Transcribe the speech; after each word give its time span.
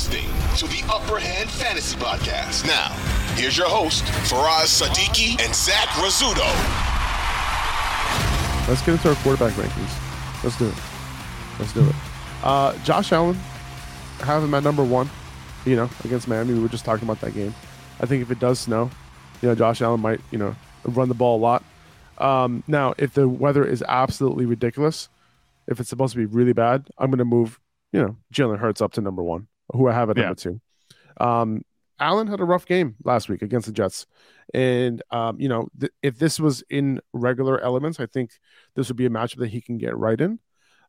Listening 0.00 0.30
to 0.56 0.66
the 0.66 0.82
Upper 0.90 1.18
Hand 1.18 1.50
Fantasy 1.50 1.94
Podcast. 1.98 2.66
Now, 2.66 2.88
here's 3.36 3.58
your 3.58 3.68
host, 3.68 4.02
Faraz 4.30 4.80
Sadiki 4.80 5.38
and 5.44 5.54
Zach 5.54 5.88
Rizzuto. 5.88 6.48
Let's 8.66 8.80
get 8.80 8.92
into 8.92 9.10
our 9.10 9.14
quarterback 9.16 9.52
rankings. 9.52 10.42
Let's 10.42 10.56
do 10.56 10.68
it. 10.68 10.74
Let's 11.58 11.74
do 11.74 11.86
it. 11.86 11.94
Uh, 12.42 12.78
Josh 12.78 13.12
Allen, 13.12 13.34
have 14.20 14.42
him 14.42 14.54
at 14.54 14.62
number 14.62 14.82
one, 14.82 15.10
you 15.66 15.76
know, 15.76 15.90
against 16.02 16.28
Miami. 16.28 16.54
We 16.54 16.60
were 16.60 16.68
just 16.68 16.86
talking 16.86 17.04
about 17.06 17.20
that 17.20 17.34
game. 17.34 17.54
I 18.00 18.06
think 18.06 18.22
if 18.22 18.30
it 18.30 18.38
does 18.38 18.58
snow, 18.58 18.90
you 19.42 19.50
know, 19.50 19.54
Josh 19.54 19.82
Allen 19.82 20.00
might, 20.00 20.22
you 20.30 20.38
know, 20.38 20.56
run 20.84 21.08
the 21.08 21.14
ball 21.14 21.36
a 21.36 21.42
lot. 21.42 21.62
Um, 22.16 22.64
now, 22.66 22.94
if 22.96 23.12
the 23.12 23.28
weather 23.28 23.66
is 23.66 23.84
absolutely 23.86 24.46
ridiculous, 24.46 25.10
if 25.66 25.78
it's 25.78 25.90
supposed 25.90 26.14
to 26.14 26.18
be 26.18 26.24
really 26.24 26.54
bad, 26.54 26.88
I'm 26.96 27.10
going 27.10 27.18
to 27.18 27.26
move, 27.26 27.60
you 27.92 28.00
know, 28.00 28.16
Jalen 28.32 28.60
Hurts 28.60 28.80
up 28.80 28.92
to 28.92 29.02
number 29.02 29.22
one, 29.22 29.46
who 29.72 29.88
I 29.88 29.92
have 29.92 30.10
at 30.10 30.16
Yeah. 30.16 30.22
number 30.24 30.34
two. 30.40 30.60
Um, 31.18 31.62
Allen 31.98 32.28
had 32.28 32.40
a 32.40 32.44
rough 32.44 32.64
game 32.66 32.96
last 33.04 33.28
week 33.28 33.42
against 33.42 33.66
the 33.66 33.72
Jets. 33.72 34.06
And, 34.54 35.02
um, 35.10 35.38
you 35.40 35.48
know, 35.48 35.68
th- 35.78 35.92
if 36.02 36.18
this 36.18 36.40
was 36.40 36.62
in 36.70 37.00
regular 37.12 37.60
elements, 37.60 38.00
I 38.00 38.06
think 38.06 38.30
this 38.74 38.88
would 38.88 38.96
be 38.96 39.06
a 39.06 39.10
matchup 39.10 39.36
that 39.36 39.48
he 39.50 39.60
can 39.60 39.76
get 39.78 39.96
right 39.96 40.18
in. 40.20 40.38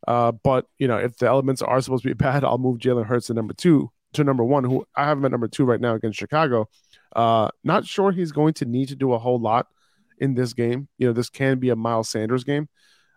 Uh, 0.08 0.32
but, 0.32 0.68
you 0.80 0.88
know, 0.88 0.98
if 0.98 1.18
the 1.18 1.28
elements 1.28 1.62
are 1.62 1.82
supposed 1.82 2.04
to 2.04 2.10
be 2.10 2.14
bad, 2.30 2.44
I'll 2.44 2.58
move 2.58 2.80
Jalen 2.80 3.06
Hurts 3.06 3.28
to 3.28 3.34
number 3.34 3.54
two, 3.54 3.92
to 4.14 4.23
number 4.23 4.44
one, 4.44 4.64
who 4.64 4.86
I 4.95 5.06
have 5.06 5.18
him 5.18 5.26
at 5.26 5.32
number 5.32 5.48
two 5.48 5.66
right 5.66 5.82
now 5.82 5.94
against 5.95 6.18
Chicago. 6.18 6.70
Uh, 7.16 7.50
not 7.64 7.86
sure 7.86 8.12
he's 8.12 8.32
going 8.32 8.54
to 8.56 8.66
need 8.66 8.88
to 8.88 8.95
do 8.95 9.12
a 9.14 9.20
whole 9.20 9.40
lot 9.40 9.68
in 10.18 10.34
this 10.34 10.54
game. 10.54 10.88
You 10.98 11.08
know, 11.08 11.14
this 11.14 11.30
can 11.30 11.60
be 11.60 11.70
a 11.70 11.76
Miles 11.76 12.08
Sanders 12.10 12.44
game. 12.45 12.70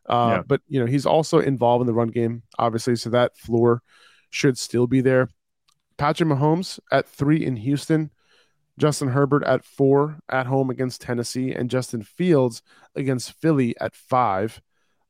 Uh, 0.06 0.34
Yeah. 0.38 0.42
But, 0.46 0.62
you 0.68 0.80
know, 0.80 0.86
he's 0.86 1.06
also 1.06 1.38
involved 1.38 1.82
in 1.82 1.86
the 1.86 1.94
run 1.94 2.08
game, 2.08 2.42
obviously. 2.58 2.96
So 2.96 3.08
that 3.10 3.36
floor 3.38 3.82
should 4.30 4.58
still 4.58 4.86
be 4.88 5.00
there. 5.00 5.28
Patrick 5.96 6.28
Mahomes 6.28 6.78
at 6.90 7.08
three 7.08 7.44
in 7.44 7.56
Houston, 7.56 8.10
Justin 8.78 9.08
Herbert 9.08 9.44
at 9.44 9.64
four 9.64 10.18
at 10.28 10.46
home 10.46 10.70
against 10.70 11.00
Tennessee, 11.00 11.52
and 11.52 11.70
Justin 11.70 12.02
Fields 12.02 12.62
against 12.96 13.32
Philly 13.32 13.74
at 13.80 13.94
five, 13.94 14.60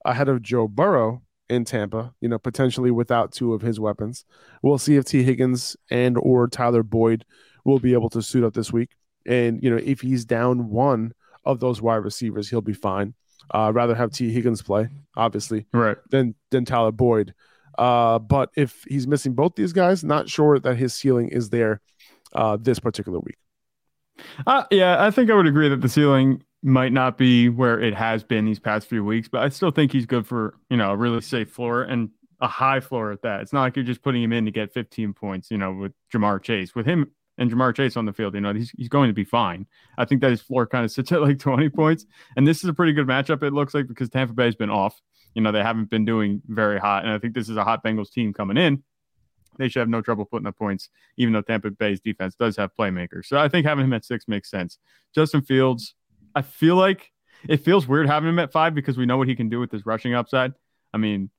ahead 0.04 0.28
of 0.28 0.42
Joe 0.42 0.68
Burrow 0.68 1.22
in 1.48 1.64
Tampa. 1.64 2.14
You 2.20 2.28
know, 2.28 2.38
potentially 2.38 2.90
without 2.90 3.32
two 3.32 3.54
of 3.54 3.62
his 3.62 3.80
weapons. 3.80 4.24
We'll 4.62 4.78
see 4.78 4.96
if 4.96 5.04
Tee 5.04 5.22
Higgins 5.22 5.76
and 5.90 6.18
or 6.18 6.48
Tyler 6.48 6.82
Boyd 6.82 7.24
will 7.64 7.78
be 7.78 7.94
able 7.94 8.10
to 8.10 8.22
suit 8.22 8.44
up 8.44 8.54
this 8.54 8.72
week. 8.72 8.90
And 9.26 9.62
you 9.62 9.70
know, 9.70 9.80
if 9.82 10.02
he's 10.02 10.24
down 10.26 10.68
one 10.68 11.12
of 11.44 11.60
those 11.60 11.80
wide 11.80 11.96
receivers, 11.96 12.50
he'll 12.50 12.60
be 12.60 12.72
fine. 12.74 13.14
Uh, 13.50 13.70
rather 13.74 13.94
have 13.94 14.10
Tee 14.10 14.30
Higgins 14.32 14.62
play, 14.62 14.88
obviously 15.16 15.66
Right. 15.72 15.96
than 16.10 16.34
than 16.50 16.64
Tyler 16.64 16.92
Boyd. 16.92 17.34
Uh, 17.78 18.18
but 18.18 18.50
if 18.56 18.84
he's 18.88 19.06
missing 19.06 19.34
both 19.34 19.54
these 19.56 19.72
guys, 19.72 20.04
not 20.04 20.28
sure 20.28 20.58
that 20.58 20.76
his 20.76 20.94
ceiling 20.94 21.28
is 21.28 21.50
there 21.50 21.80
uh, 22.34 22.56
this 22.60 22.78
particular 22.78 23.20
week. 23.20 23.36
Uh, 24.46 24.64
yeah, 24.70 25.02
I 25.02 25.10
think 25.10 25.30
I 25.30 25.34
would 25.34 25.46
agree 25.46 25.68
that 25.68 25.80
the 25.80 25.88
ceiling 25.88 26.42
might 26.62 26.92
not 26.92 27.18
be 27.18 27.48
where 27.48 27.80
it 27.80 27.94
has 27.94 28.24
been 28.24 28.44
these 28.44 28.58
past 28.58 28.88
few 28.88 29.04
weeks, 29.04 29.28
but 29.28 29.42
I 29.42 29.48
still 29.48 29.70
think 29.70 29.92
he's 29.92 30.06
good 30.06 30.26
for, 30.26 30.54
you 30.70 30.76
know, 30.76 30.92
a 30.92 30.96
really 30.96 31.20
safe 31.20 31.50
floor 31.50 31.82
and 31.82 32.10
a 32.40 32.48
high 32.48 32.80
floor 32.80 33.12
at 33.12 33.22
that. 33.22 33.42
It's 33.42 33.52
not 33.52 33.62
like 33.62 33.76
you're 33.76 33.84
just 33.84 34.02
putting 34.02 34.22
him 34.22 34.32
in 34.32 34.44
to 34.46 34.50
get 34.50 34.72
15 34.72 35.12
points, 35.12 35.50
you 35.50 35.58
know, 35.58 35.72
with 35.72 35.92
Ja'Marr 36.12 36.42
Chase. 36.42 36.74
With 36.74 36.86
him 36.86 37.10
and 37.38 37.50
Ja'Marr 37.50 37.74
Chase 37.74 37.96
on 37.96 38.06
the 38.06 38.12
field, 38.12 38.34
you 38.34 38.40
know, 38.40 38.54
he's, 38.54 38.70
he's 38.70 38.88
going 38.88 39.08
to 39.08 39.14
be 39.14 39.24
fine. 39.24 39.66
I 39.98 40.04
think 40.04 40.20
that 40.22 40.30
his 40.30 40.40
floor 40.40 40.66
kind 40.66 40.84
of 40.84 40.90
sits 40.90 41.12
at 41.12 41.20
like 41.20 41.38
20 41.38 41.68
points. 41.68 42.06
And 42.36 42.46
this 42.46 42.62
is 42.62 42.70
a 42.70 42.74
pretty 42.74 42.92
good 42.92 43.06
matchup, 43.06 43.42
it 43.42 43.52
looks 43.52 43.74
like, 43.74 43.86
because 43.86 44.08
Tampa 44.08 44.32
Bay's 44.32 44.56
been 44.56 44.70
off. 44.70 45.00
You 45.34 45.42
know, 45.42 45.52
they 45.52 45.62
haven't 45.62 45.90
been 45.90 46.04
doing 46.04 46.42
very 46.46 46.78
hot. 46.78 47.04
And 47.04 47.12
I 47.12 47.18
think 47.18 47.34
this 47.34 47.48
is 47.48 47.56
a 47.56 47.64
hot 47.64 47.82
Bengals 47.84 48.10
team 48.10 48.32
coming 48.32 48.56
in. 48.56 48.82
They 49.56 49.68
should 49.68 49.80
have 49.80 49.88
no 49.88 50.00
trouble 50.00 50.24
putting 50.24 50.46
up 50.46 50.56
points, 50.58 50.88
even 51.16 51.32
though 51.32 51.42
Tampa 51.42 51.70
Bay's 51.70 52.00
defense 52.00 52.34
does 52.34 52.56
have 52.56 52.70
playmakers. 52.78 53.26
So 53.26 53.38
I 53.38 53.48
think 53.48 53.66
having 53.66 53.84
him 53.84 53.92
at 53.92 54.04
six 54.04 54.26
makes 54.26 54.50
sense. 54.50 54.78
Justin 55.14 55.42
Fields, 55.42 55.94
I 56.34 56.42
feel 56.42 56.74
like 56.76 57.12
it 57.48 57.58
feels 57.58 57.86
weird 57.86 58.06
having 58.08 58.28
him 58.28 58.38
at 58.40 58.50
five 58.52 58.74
because 58.74 58.96
we 58.96 59.06
know 59.06 59.16
what 59.16 59.28
he 59.28 59.36
can 59.36 59.48
do 59.48 59.60
with 59.60 59.70
his 59.70 59.86
rushing 59.86 60.14
upside. 60.14 60.54
I 60.92 60.98
mean, 60.98 61.30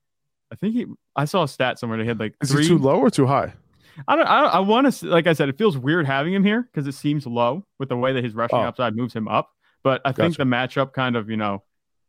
I 0.51 0.55
think 0.55 0.75
he, 0.75 0.85
I 1.15 1.25
saw 1.25 1.43
a 1.43 1.47
stat 1.47 1.79
somewhere 1.79 1.97
that 1.97 2.03
he 2.03 2.07
had 2.07 2.19
like 2.19 2.35
Is 2.41 2.51
three. 2.51 2.63
he 2.63 2.69
too 2.69 2.77
low 2.77 2.99
or 2.99 3.09
too 3.09 3.25
high? 3.25 3.53
I 4.07 4.15
don't, 4.15 4.27
I, 4.27 4.43
I 4.45 4.59
want 4.59 4.93
to, 4.93 5.07
like 5.07 5.25
I 5.27 5.33
said, 5.33 5.49
it 5.49 5.57
feels 5.57 5.77
weird 5.77 6.05
having 6.05 6.33
him 6.33 6.43
here 6.43 6.61
because 6.71 6.85
it 6.87 6.93
seems 6.93 7.25
low 7.25 7.65
with 7.79 7.89
the 7.89 7.97
way 7.97 8.13
that 8.13 8.23
his 8.23 8.33
rushing 8.35 8.59
Oh. 8.59 8.63
upside 8.63 8.95
moves 8.95 9.13
him 9.13 9.27
up. 9.27 9.49
But 9.83 10.01
I 10.05 10.11
think 10.13 10.35
the 10.37 10.43
matchup 10.43 10.93
kind 10.93 11.15
of, 11.15 11.29
you 11.29 11.37
know, 11.37 11.63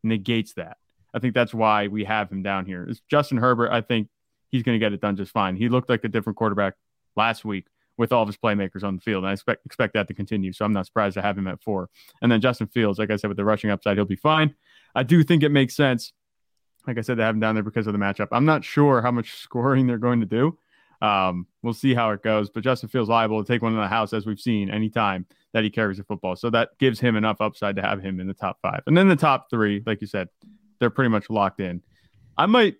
negates 0.05 0.55
that. 0.55 0.77
I 1.17 1.19
think 1.19 1.35
that's 1.35 1.55
why 1.55 1.87
we 1.89 2.05
have 2.05 2.31
him 2.31 2.43
down 2.43 2.67
here. 2.67 2.85
It's 2.85 3.01
Justin 3.11 3.39
Herbert, 3.39 3.73
I 3.73 3.81
think 3.81 4.09
he's 4.51 4.63
going 4.63 4.79
to 4.79 4.79
get 4.79 4.93
it 4.93 5.01
done 5.01 5.17
just 5.17 5.33
fine. 5.33 5.57
He 5.57 5.71
looked 5.71 5.89
like 5.89 6.05
a 6.05 6.09
different 6.09 6.37
quarterback 6.37 6.75
last 7.17 7.43
week 7.43 7.67
with 7.97 8.13
all 8.13 8.23
of 8.23 8.29
his 8.29 8.37
playmakers 8.37 8.85
on 8.85 8.97
the 8.97 9.01
field. 9.01 9.25
And 9.25 9.31
I 9.31 9.33
expect 9.33 9.65
expect 9.65 9.95
that 9.95 10.09
to 10.09 10.15
continue. 10.15 10.53
So 10.53 10.67
I'm 10.67 10.75
not 10.75 10.85
surprised 10.85 11.15
to 11.15 11.23
have 11.23 11.39
him 11.39 11.47
at 11.47 11.63
four. 11.63 11.89
And 12.21 12.31
then 12.31 12.43
Justin 12.43 12.67
Fields, 12.67 12.99
like 12.99 13.11
I 13.11 13.17
said, 13.17 13.29
with 13.29 13.39
the 13.39 13.47
rushing 13.47 13.71
upside, 13.71 13.97
he'll 13.97 14.05
be 14.05 14.15
fine. 14.15 14.55
I 14.95 15.05
do 15.05 15.23
think 15.25 15.43
it 15.43 15.49
makes 15.49 15.75
sense. 15.75 16.13
Like 16.87 16.99
I 16.99 17.01
said, 17.01 17.17
to 17.17 17.25
have 17.25 17.35
him 17.35 17.41
down 17.41 17.55
there 17.55 17.65
because 17.65 17.87
of 17.87 17.95
the 17.95 17.99
matchup. 17.99 18.29
I'm 18.31 18.45
not 18.45 18.63
sure 18.63 19.01
how 19.01 19.11
much 19.11 19.37
scoring 19.37 19.87
they're 19.87 19.97
going 19.97 20.21
to 20.21 20.27
do. 20.27 20.59
Um, 21.01 21.47
we'll 21.63 21.73
see 21.73 21.95
how 21.95 22.11
it 22.11 22.23
goes. 22.23 22.51
But 22.51 22.63
Justin 22.63 22.91
Fields 22.91 23.09
liable 23.09 23.43
to 23.43 23.51
take 23.51 23.63
one 23.63 23.73
in 23.73 23.81
the 23.81 23.89
house 23.89 24.13
as 24.13 24.27
we've 24.27 24.39
seen 24.39 24.71
anytime 24.71 25.27
that 25.55 25.65
he 25.65 25.71
carries 25.71 25.97
the 25.97 26.05
football. 26.05 26.37
So 26.37 26.51
that 26.51 26.79
gives 26.79 27.01
him 27.01 27.17
enough 27.17 27.41
upside 27.41 27.77
to 27.77 27.83
have 27.83 28.03
him 28.03 28.21
in 28.21 28.27
the 28.27 28.35
top 28.35 28.59
five. 28.61 28.83
And 28.87 28.97
then 28.97 29.09
the 29.09 29.17
top 29.17 29.49
three, 29.51 29.83
like 29.87 30.01
you 30.03 30.07
said, 30.07 30.29
they're 30.79 30.91
pretty 30.91 31.11
much 31.11 31.31
locked 31.31 31.61
in. 31.61 31.83
I 32.37 32.47
might 32.47 32.77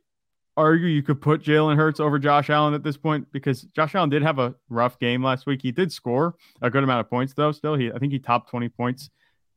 argue 0.57 0.87
you 0.87 1.03
could 1.03 1.21
put 1.21 1.43
Jalen 1.43 1.77
Hurts 1.77 2.01
over 2.01 2.19
Josh 2.19 2.49
Allen 2.51 2.75
at 2.75 2.83
this 2.83 2.97
point 2.97 3.27
because 3.33 3.63
Josh 3.63 3.95
Allen 3.95 4.09
did 4.09 4.23
have 4.23 4.39
a 4.39 4.55
rough 4.69 4.99
game 4.99 5.23
last 5.23 5.47
week. 5.47 5.61
He 5.63 5.71
did 5.71 5.93
score 5.93 6.35
a 6.63 6.71
good 6.71 6.83
amount 6.83 7.01
of 7.01 7.11
points 7.11 7.35
though. 7.35 7.53
Still, 7.53 7.75
he 7.75 7.93
I 7.93 7.99
think 7.99 8.13
he 8.13 8.19
topped 8.19 8.51
20 8.51 8.69
points 8.71 9.11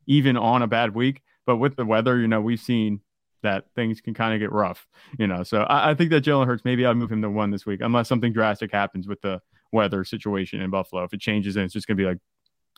even 0.08 0.36
on 0.36 0.62
a 0.62 0.68
bad 0.68 0.94
week. 0.94 1.22
But 1.46 1.58
with 1.58 1.76
the 1.76 1.86
weather, 1.86 2.20
you 2.20 2.28
know, 2.28 2.42
we've 2.42 2.60
seen 2.60 3.02
that 3.42 3.66
things 3.76 4.02
can 4.02 4.14
kind 4.14 4.34
of 4.34 4.40
get 4.40 4.52
rough, 4.52 4.86
you 5.18 5.26
know. 5.26 5.44
So 5.44 5.62
I, 5.62 5.92
I 5.92 5.94
think 5.96 6.10
that 6.12 6.24
Jalen 6.24 6.46
Hurts, 6.46 6.66
maybe 6.66 6.86
I'd 6.86 6.98
move 6.98 7.12
him 7.12 7.22
to 7.22 7.30
one 7.30 7.52
this 7.52 7.66
week, 7.66 7.80
unless 7.82 8.10
something 8.10 8.34
drastic 8.34 8.72
happens 8.72 9.08
with 9.08 9.22
the 9.22 9.42
weather 9.72 10.04
situation 10.04 10.62
in 10.62 10.70
Buffalo. 10.70 11.04
If 11.04 11.14
it 11.14 11.22
changes 11.22 11.56
and 11.56 11.66
it's 11.66 11.74
just 11.74 11.88
gonna 11.88 11.96
be 11.96 12.06
like 12.06 12.18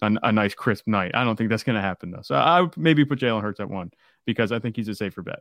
a, 0.01 0.11
a 0.23 0.31
nice 0.31 0.53
crisp 0.53 0.87
night. 0.87 1.11
I 1.13 1.23
don't 1.23 1.35
think 1.35 1.49
that's 1.49 1.63
gonna 1.63 1.81
happen 1.81 2.11
though. 2.11 2.21
So 2.21 2.35
I 2.35 2.61
would 2.61 2.77
maybe 2.77 3.05
put 3.05 3.19
Jalen 3.19 3.41
Hurts 3.41 3.59
at 3.59 3.69
one 3.69 3.91
because 4.25 4.51
I 4.51 4.59
think 4.59 4.75
he's 4.75 4.87
a 4.87 4.95
safer 4.95 5.21
bet. 5.21 5.39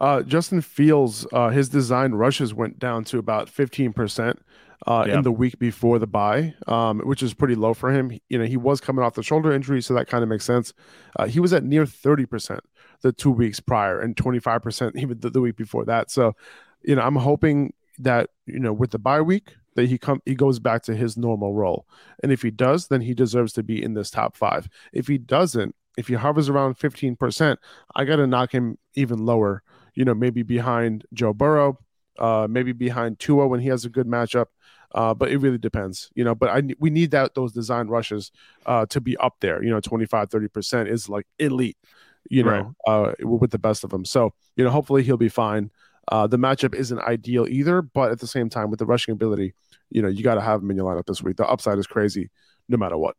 Uh, 0.00 0.22
Justin 0.22 0.60
Fields, 0.60 1.26
uh, 1.32 1.50
his 1.50 1.68
design 1.68 2.12
rushes 2.12 2.52
went 2.52 2.78
down 2.78 3.04
to 3.04 3.18
about 3.18 3.48
15% 3.48 4.38
uh, 4.86 5.04
Yeah. 5.06 5.18
in 5.18 5.22
the 5.22 5.32
week 5.32 5.58
before 5.58 5.98
the 5.98 6.06
bye, 6.06 6.54
um, 6.66 7.00
which 7.00 7.22
is 7.22 7.32
pretty 7.32 7.54
low 7.54 7.74
for 7.74 7.90
him. 7.92 8.18
You 8.28 8.38
know, 8.38 8.44
he 8.44 8.56
was 8.56 8.80
coming 8.80 9.04
off 9.04 9.14
the 9.14 9.22
shoulder 9.22 9.52
injury, 9.52 9.80
so 9.80 9.94
that 9.94 10.08
kind 10.08 10.22
of 10.22 10.28
makes 10.28 10.44
sense. 10.44 10.74
Uh, 11.16 11.26
he 11.26 11.40
was 11.40 11.52
at 11.52 11.64
near 11.64 11.84
30% 11.86 12.60
the 13.02 13.12
two 13.12 13.30
weeks 13.30 13.60
prior 13.60 14.00
and 14.00 14.16
25% 14.16 14.96
even 14.96 15.20
the, 15.20 15.30
the 15.30 15.40
week 15.40 15.56
before 15.56 15.84
that. 15.84 16.10
So, 16.10 16.34
you 16.82 16.96
know, 16.96 17.02
I'm 17.02 17.16
hoping 17.16 17.72
that, 17.98 18.30
you 18.46 18.58
know, 18.58 18.72
with 18.72 18.90
the 18.90 18.98
bye 18.98 19.20
week, 19.22 19.54
that 19.76 19.88
he 19.88 19.98
come 19.98 20.22
he 20.24 20.34
goes 20.36 20.60
back 20.60 20.82
to 20.84 20.94
his 20.94 21.16
normal 21.16 21.52
role. 21.52 21.86
And 22.22 22.30
if 22.30 22.42
he 22.42 22.50
does, 22.52 22.88
then 22.88 23.00
he 23.00 23.12
deserves 23.14 23.52
to 23.54 23.62
be 23.64 23.82
in 23.82 23.94
this 23.94 24.08
top 24.10 24.36
five. 24.36 24.68
If 24.92 25.08
he 25.08 25.18
doesn't, 25.18 25.74
if 25.96 26.06
he 26.08 26.14
hovers 26.14 26.48
around 26.48 26.78
15%, 26.78 27.56
I 27.96 28.04
got 28.04 28.16
to 28.16 28.26
knock 28.26 28.52
him 28.52 28.78
even 28.94 29.24
lower 29.26 29.62
you 29.94 30.04
know, 30.04 30.14
maybe 30.14 30.42
behind 30.42 31.04
Joe 31.12 31.32
Burrow, 31.32 31.78
uh, 32.18 32.46
maybe 32.48 32.72
behind 32.72 33.18
Tua 33.18 33.46
when 33.46 33.60
he 33.60 33.68
has 33.68 33.84
a 33.84 33.88
good 33.88 34.06
matchup. 34.06 34.46
Uh, 34.94 35.12
but 35.12 35.28
it 35.28 35.38
really 35.38 35.58
depends, 35.58 36.10
you 36.14 36.22
know. 36.22 36.36
But 36.36 36.50
I 36.50 36.62
we 36.78 36.88
need 36.88 37.10
that 37.10 37.34
those 37.34 37.52
design 37.52 37.88
rushes 37.88 38.30
uh, 38.64 38.86
to 38.86 39.00
be 39.00 39.16
up 39.16 39.34
there. 39.40 39.60
You 39.62 39.70
know, 39.70 39.80
25, 39.80 40.30
30 40.30 40.48
percent 40.48 40.88
is 40.88 41.08
like 41.08 41.26
elite. 41.38 41.76
You 42.30 42.44
know, 42.44 42.74
right. 42.86 43.10
uh, 43.10 43.12
with 43.20 43.50
the 43.50 43.58
best 43.58 43.82
of 43.82 43.90
them. 43.90 44.04
So 44.04 44.32
you 44.56 44.62
know, 44.62 44.70
hopefully 44.70 45.02
he'll 45.02 45.16
be 45.16 45.28
fine. 45.28 45.70
Uh, 46.08 46.26
the 46.26 46.36
matchup 46.36 46.74
isn't 46.74 47.00
ideal 47.00 47.46
either, 47.48 47.82
but 47.82 48.12
at 48.12 48.20
the 48.20 48.26
same 48.26 48.48
time, 48.48 48.70
with 48.70 48.78
the 48.78 48.86
rushing 48.86 49.12
ability, 49.12 49.54
you 49.90 50.02
know, 50.02 50.08
you 50.08 50.22
got 50.22 50.34
to 50.34 50.40
have 50.40 50.62
him 50.62 50.70
in 50.70 50.76
your 50.76 50.92
lineup 50.92 51.06
this 51.06 51.22
week. 51.22 51.36
The 51.36 51.46
upside 51.46 51.78
is 51.78 51.86
crazy, 51.86 52.30
no 52.68 52.76
matter 52.76 52.96
what. 52.96 53.16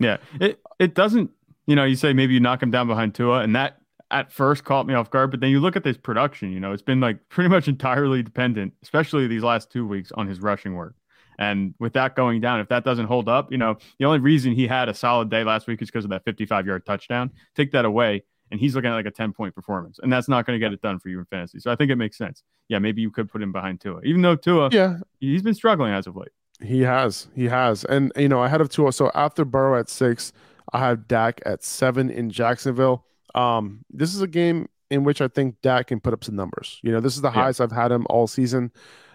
Yeah, 0.00 0.16
it 0.40 0.60
it 0.78 0.94
doesn't. 0.94 1.30
You 1.66 1.76
know, 1.76 1.84
you 1.84 1.94
say 1.94 2.12
maybe 2.12 2.34
you 2.34 2.40
knock 2.40 2.62
him 2.62 2.70
down 2.70 2.88
behind 2.88 3.14
Tua, 3.14 3.40
and 3.40 3.54
that 3.54 3.78
at 4.12 4.30
first 4.30 4.64
caught 4.64 4.86
me 4.86 4.94
off 4.94 5.10
guard. 5.10 5.30
But 5.30 5.40
then 5.40 5.50
you 5.50 5.58
look 5.58 5.74
at 5.74 5.82
this 5.82 5.96
production. 5.96 6.52
You 6.52 6.60
know, 6.60 6.72
it's 6.72 6.82
been 6.82 7.00
like 7.00 7.18
pretty 7.28 7.48
much 7.48 7.66
entirely 7.66 8.22
dependent, 8.22 8.74
especially 8.82 9.26
these 9.26 9.42
last 9.42 9.70
two 9.70 9.86
weeks, 9.86 10.12
on 10.12 10.28
his 10.28 10.40
rushing 10.40 10.74
work. 10.74 10.94
And 11.38 11.74
with 11.80 11.94
that 11.94 12.14
going 12.14 12.40
down, 12.40 12.60
if 12.60 12.68
that 12.68 12.84
doesn't 12.84 13.06
hold 13.06 13.28
up, 13.28 13.50
you 13.50 13.58
know, 13.58 13.78
the 13.98 14.04
only 14.04 14.18
reason 14.18 14.52
he 14.52 14.66
had 14.66 14.88
a 14.88 14.94
solid 14.94 15.30
day 15.30 15.42
last 15.42 15.66
week 15.66 15.82
is 15.82 15.88
because 15.88 16.04
of 16.04 16.10
that 16.10 16.24
55 16.24 16.66
yard 16.66 16.86
touchdown. 16.86 17.30
Take 17.56 17.72
that 17.72 17.84
away, 17.84 18.22
and 18.50 18.60
he's 18.60 18.74
looking 18.74 18.90
at 18.90 18.94
like 18.94 19.06
a 19.06 19.10
10 19.10 19.32
point 19.32 19.54
performance, 19.54 19.98
and 20.02 20.12
that's 20.12 20.28
not 20.28 20.46
going 20.46 20.60
to 20.60 20.64
get 20.64 20.72
it 20.72 20.82
done 20.82 20.98
for 20.98 21.08
you 21.08 21.18
in 21.18 21.24
fantasy. 21.24 21.58
So 21.58 21.72
I 21.72 21.76
think 21.76 21.90
it 21.90 21.96
makes 21.96 22.18
sense. 22.18 22.42
Yeah, 22.68 22.78
maybe 22.78 23.00
you 23.00 23.10
could 23.10 23.30
put 23.30 23.42
him 23.42 23.50
behind 23.50 23.80
Tua, 23.80 24.02
even 24.04 24.22
though 24.22 24.36
Tua, 24.36 24.68
yeah, 24.70 24.98
he's 25.20 25.42
been 25.42 25.54
struggling 25.54 25.92
as 25.92 26.06
of 26.06 26.16
late. 26.16 26.28
He 26.62 26.82
has, 26.82 27.28
he 27.34 27.46
has, 27.46 27.84
and 27.84 28.12
you 28.14 28.28
know, 28.28 28.44
ahead 28.44 28.60
of 28.60 28.68
Tua. 28.68 28.92
So 28.92 29.10
after 29.14 29.44
Burrow 29.44 29.80
at 29.80 29.88
six, 29.88 30.32
I 30.72 30.78
have 30.80 31.08
Dak 31.08 31.40
at 31.46 31.64
seven 31.64 32.10
in 32.10 32.30
Jacksonville. 32.30 33.06
Um, 33.34 33.84
this 33.90 34.14
is 34.14 34.20
a 34.20 34.26
game 34.26 34.68
in 34.90 35.04
which 35.04 35.20
I 35.20 35.28
think 35.28 35.56
Dak 35.62 35.86
can 35.88 36.00
put 36.00 36.12
up 36.12 36.24
some 36.24 36.36
numbers. 36.36 36.78
You 36.82 36.92
know, 36.92 37.00
this 37.00 37.16
is 37.16 37.22
the 37.22 37.30
highest. 37.30 37.60
I've 37.60 37.72
had 37.72 37.92
him 37.92 38.06
all 38.10 38.26
season. 38.26 38.72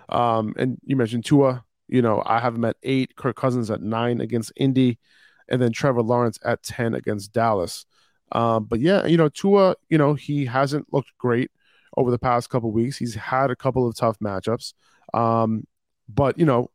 Um, 0.10 0.56
and 0.58 0.78
you 0.84 0.96
mentioned 0.96 1.26
Tua. 1.26 1.64
You 1.88 2.02
know, 2.02 2.24
I 2.26 2.40
have 2.40 2.56
him 2.56 2.66
at 2.66 2.78
eight. 2.84 3.16
Kirk 3.16 3.36
Cousins 3.36 3.70
at 3.70 3.82
nine 3.82 4.20
against 4.20 4.52
Indy, 4.56 5.00
and 5.48 5.62
then 5.62 5.72
Trevor 5.72 6.02
Lawrence 6.02 6.40
at 6.44 6.64
ten 6.64 6.94
against 6.96 7.32
Dallas. 7.32 7.86
Um, 8.32 8.66
but 8.66 8.80
yeah, 8.80 9.06
you 9.06 9.18
know, 9.18 9.30
Tua, 9.30 9.76
you 9.90 9.98
know, 9.98 10.14
he 10.14 10.46
hasn't 10.46 10.92
looked 10.92 11.18
great 11.18 11.52
over 11.96 12.12
the 12.12 12.20
past 12.20 12.50
couple 12.50 12.72
weeks. 12.72 12.98
He's 12.98 13.16
had 13.16 13.52
a 13.52 13.56
couple 13.56 13.88
of 13.88 13.96
tough 13.96 14.20
matchups. 14.20 14.74
Um, 15.14 15.66
but 16.10 16.38
you 16.38 16.46
know, 16.46 16.72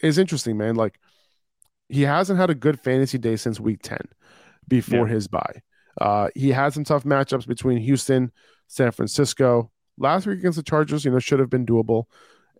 it's 0.00 0.18
interesting, 0.18 0.56
man. 0.56 0.74
Like 0.74 0.98
he 1.88 2.02
hasn't 2.02 2.38
had 2.38 2.50
a 2.50 2.54
good 2.54 2.80
fantasy 2.80 3.18
day 3.18 3.36
since 3.36 3.58
week 3.58 3.80
10 3.82 3.98
before 4.66 5.06
yeah. 5.08 5.14
his 5.14 5.28
bye. 5.28 5.62
Uh, 6.00 6.28
he 6.34 6.50
had 6.50 6.72
some 6.72 6.84
tough 6.84 7.04
matchups 7.04 7.46
between 7.46 7.78
Houston, 7.78 8.32
San 8.66 8.90
Francisco. 8.92 9.70
Last 9.96 10.26
week 10.26 10.38
against 10.38 10.56
the 10.56 10.62
Chargers, 10.62 11.04
you 11.04 11.10
know, 11.10 11.18
should 11.18 11.40
have 11.40 11.50
been 11.50 11.66
doable. 11.66 12.04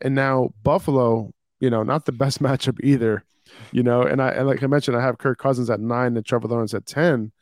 And 0.00 0.14
now 0.14 0.50
Buffalo, 0.62 1.32
you 1.60 1.70
know, 1.70 1.82
not 1.82 2.04
the 2.04 2.12
best 2.12 2.42
matchup 2.42 2.78
either. 2.82 3.24
You 3.72 3.82
know, 3.82 4.02
and 4.02 4.20
I 4.20 4.30
and 4.30 4.46
like 4.46 4.62
I 4.62 4.66
mentioned, 4.66 4.96
I 4.96 5.00
have 5.00 5.16
Kirk 5.16 5.38
Cousins 5.38 5.70
at 5.70 5.80
nine 5.80 6.16
and 6.16 6.26
Trevor 6.26 6.48
Lawrence 6.48 6.74
at 6.74 6.84
10 6.84 7.32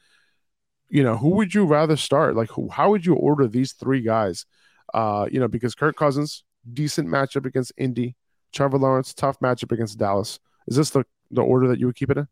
you 0.88 1.02
know, 1.02 1.16
who 1.16 1.30
would 1.30 1.54
you 1.54 1.64
rather 1.64 1.96
start? 1.96 2.36
Like, 2.36 2.50
who, 2.50 2.68
how 2.68 2.90
would 2.90 3.04
you 3.04 3.14
order 3.14 3.46
these 3.46 3.72
three 3.72 4.00
guys? 4.00 4.46
Uh, 4.94 5.26
you 5.30 5.40
know, 5.40 5.48
because 5.48 5.74
Kirk 5.74 5.96
Cousins, 5.96 6.44
decent 6.72 7.08
matchup 7.08 7.44
against 7.46 7.72
Indy, 7.76 8.14
Trevor 8.52 8.78
Lawrence, 8.78 9.12
tough 9.12 9.38
matchup 9.40 9.72
against 9.72 9.98
Dallas. 9.98 10.38
Is 10.68 10.76
this 10.76 10.90
the, 10.90 11.04
the 11.30 11.42
order 11.42 11.68
that 11.68 11.80
you 11.80 11.86
would 11.86 11.96
keep 11.96 12.10
it 12.10 12.18
in? 12.18 12.28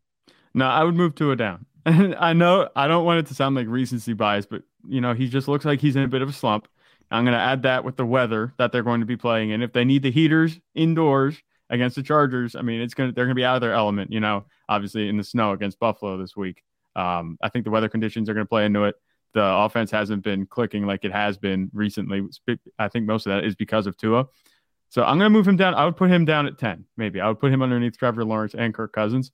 No, 0.54 0.66
I 0.66 0.84
would 0.84 0.94
move 0.94 1.14
Tua 1.14 1.36
down. 1.36 1.66
And 1.84 2.14
I 2.18 2.32
know 2.32 2.68
I 2.74 2.88
don't 2.88 3.04
want 3.04 3.20
it 3.20 3.26
to 3.26 3.34
sound 3.34 3.56
like 3.56 3.66
recency 3.68 4.12
bias, 4.12 4.46
but 4.46 4.62
you 4.86 5.00
know, 5.00 5.14
he 5.14 5.28
just 5.28 5.48
looks 5.48 5.64
like 5.64 5.80
he's 5.80 5.96
in 5.96 6.02
a 6.02 6.08
bit 6.08 6.22
of 6.22 6.28
a 6.28 6.32
slump. 6.32 6.68
I'm 7.10 7.24
going 7.24 7.36
to 7.36 7.40
add 7.40 7.62
that 7.62 7.84
with 7.84 7.96
the 7.96 8.06
weather 8.06 8.54
that 8.58 8.72
they're 8.72 8.82
going 8.82 9.00
to 9.00 9.06
be 9.06 9.16
playing 9.16 9.50
in. 9.50 9.62
If 9.62 9.72
they 9.72 9.84
need 9.84 10.02
the 10.02 10.10
heaters 10.10 10.58
indoors 10.74 11.36
against 11.70 11.96
the 11.96 12.02
Chargers, 12.02 12.56
I 12.56 12.62
mean, 12.62 12.80
it's 12.80 12.94
going 12.94 13.10
to 13.10 13.14
they're 13.14 13.26
going 13.26 13.36
to 13.36 13.40
be 13.40 13.44
out 13.44 13.56
of 13.56 13.60
their 13.60 13.74
element. 13.74 14.12
You 14.12 14.20
know, 14.20 14.44
obviously 14.68 15.08
in 15.08 15.16
the 15.16 15.24
snow 15.24 15.52
against 15.52 15.78
Buffalo 15.78 16.16
this 16.16 16.36
week. 16.36 16.62
Um, 16.96 17.38
I 17.42 17.48
think 17.48 17.64
the 17.64 17.70
weather 17.70 17.88
conditions 17.88 18.28
are 18.28 18.34
going 18.34 18.46
to 18.46 18.48
play 18.48 18.64
into 18.64 18.84
it. 18.84 18.96
The 19.32 19.44
offense 19.44 19.90
hasn't 19.90 20.22
been 20.22 20.46
clicking 20.46 20.86
like 20.86 21.04
it 21.04 21.12
has 21.12 21.36
been 21.36 21.70
recently. 21.72 22.22
I 22.78 22.88
think 22.88 23.06
most 23.06 23.26
of 23.26 23.30
that 23.32 23.44
is 23.44 23.56
because 23.56 23.86
of 23.86 23.96
Tua. 23.96 24.26
So 24.90 25.02
I'm 25.02 25.18
going 25.18 25.26
to 25.26 25.36
move 25.36 25.48
him 25.48 25.56
down. 25.56 25.74
I 25.74 25.84
would 25.84 25.96
put 25.96 26.08
him 26.08 26.24
down 26.24 26.46
at 26.46 26.56
10, 26.56 26.84
maybe. 26.96 27.20
I 27.20 27.26
would 27.26 27.40
put 27.40 27.50
him 27.50 27.62
underneath 27.62 27.98
Trevor 27.98 28.24
Lawrence 28.24 28.54
and 28.54 28.72
Kirk 28.72 28.92
Cousins. 28.92 29.32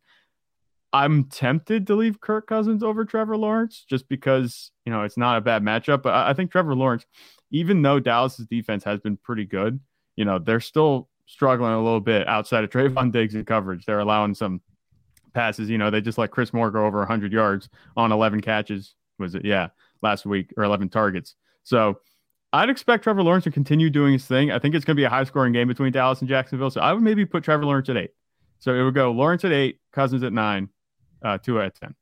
I'm 0.92 1.25
tempted 1.25 1.87
to 1.87 1.94
leave 1.94 2.20
Kirk 2.20 2.46
Cousins 2.46 2.82
over 2.82 3.04
Trevor 3.04 3.37
Lawrence 3.37 3.84
just 3.88 4.08
because, 4.08 4.72
you 4.84 4.92
know, 4.92 5.02
it's 5.02 5.16
not 5.16 5.38
a 5.38 5.40
bad 5.40 5.62
matchup. 5.62 6.02
But 6.02 6.14
I 6.14 6.32
think 6.34 6.50
Trevor 6.50 6.75
Lawrence, 6.75 7.06
even 7.50 7.82
though 7.82 8.00
Dallas's 8.00 8.46
defense 8.46 8.82
has 8.84 8.98
been 9.00 9.16
pretty 9.16 9.44
good, 9.44 9.78
you 10.16 10.25
know, 10.25 10.38
they're 10.38 10.60
still 10.60 11.08
struggling 11.26 11.72
a 11.72 11.82
little 11.82 12.00
bit 12.00 12.26
outside 12.26 12.64
of 12.64 12.70
Trevon 12.70 13.12
Diggs 13.12 13.34
in 13.34 13.44
coverage. 13.44 13.84
They're 13.84 14.00
allowing 14.00 14.34
some 14.34 14.60
passes. 15.32 15.70
You 15.70 15.78
know, 15.78 15.90
they 15.90 16.00
just 16.00 16.19
let 16.19 16.32
Chris 16.32 16.52
Moore 16.52 16.70
go 16.70 16.84
over 16.87 16.98
100 16.98 17.32
yards 17.32 17.69
on 17.96 18.10
11 18.10 18.40
catches. 18.40 18.94
Was 19.19 19.34
it? 19.34 19.44
Yeah, 19.44 19.69
last 20.02 20.26
week 20.26 20.52
or 20.56 20.64
11 20.64 20.88
targets. 20.88 21.36
So 21.62 22.00
I'd 22.52 22.70
expect 22.70 23.04
Trevor 23.04 23.22
Lawrence 23.22 23.44
to 23.44 23.50
continue 23.50 23.90
doing 23.90 24.14
his 24.14 24.26
thing. 24.26 24.50
I 24.50 24.58
think 24.58 24.75
it's 24.75 24.84
going 24.84 24.96
to 24.96 25.00
be 25.00 25.04
a 25.04 25.10
high 25.10 25.25
scoring 25.25 25.52
game 25.52 25.69
between 25.69 25.93
Dallas 25.93 26.20
and 26.20 26.28
Jacksonville. 26.28 26.70
So 26.70 26.81
I 26.81 26.93
would 26.93 27.02
maybe 27.02 27.25
put 27.25 27.44
Trevor 27.44 27.64
Lawrence 27.64 27.88
at 27.88 27.96
eight. 27.96 28.10
So 28.58 28.75
it 28.75 28.82
would 28.82 28.94
go 28.94 29.12
Lawrence 29.12 29.44
at 29.44 29.52
eight, 29.52 29.78
Cousins 29.93 30.22
at 30.22 30.32
nine, 30.32 30.69
uh, 31.22 31.38
Tua 31.38 31.67
at 31.67 31.75
10. 31.81 31.94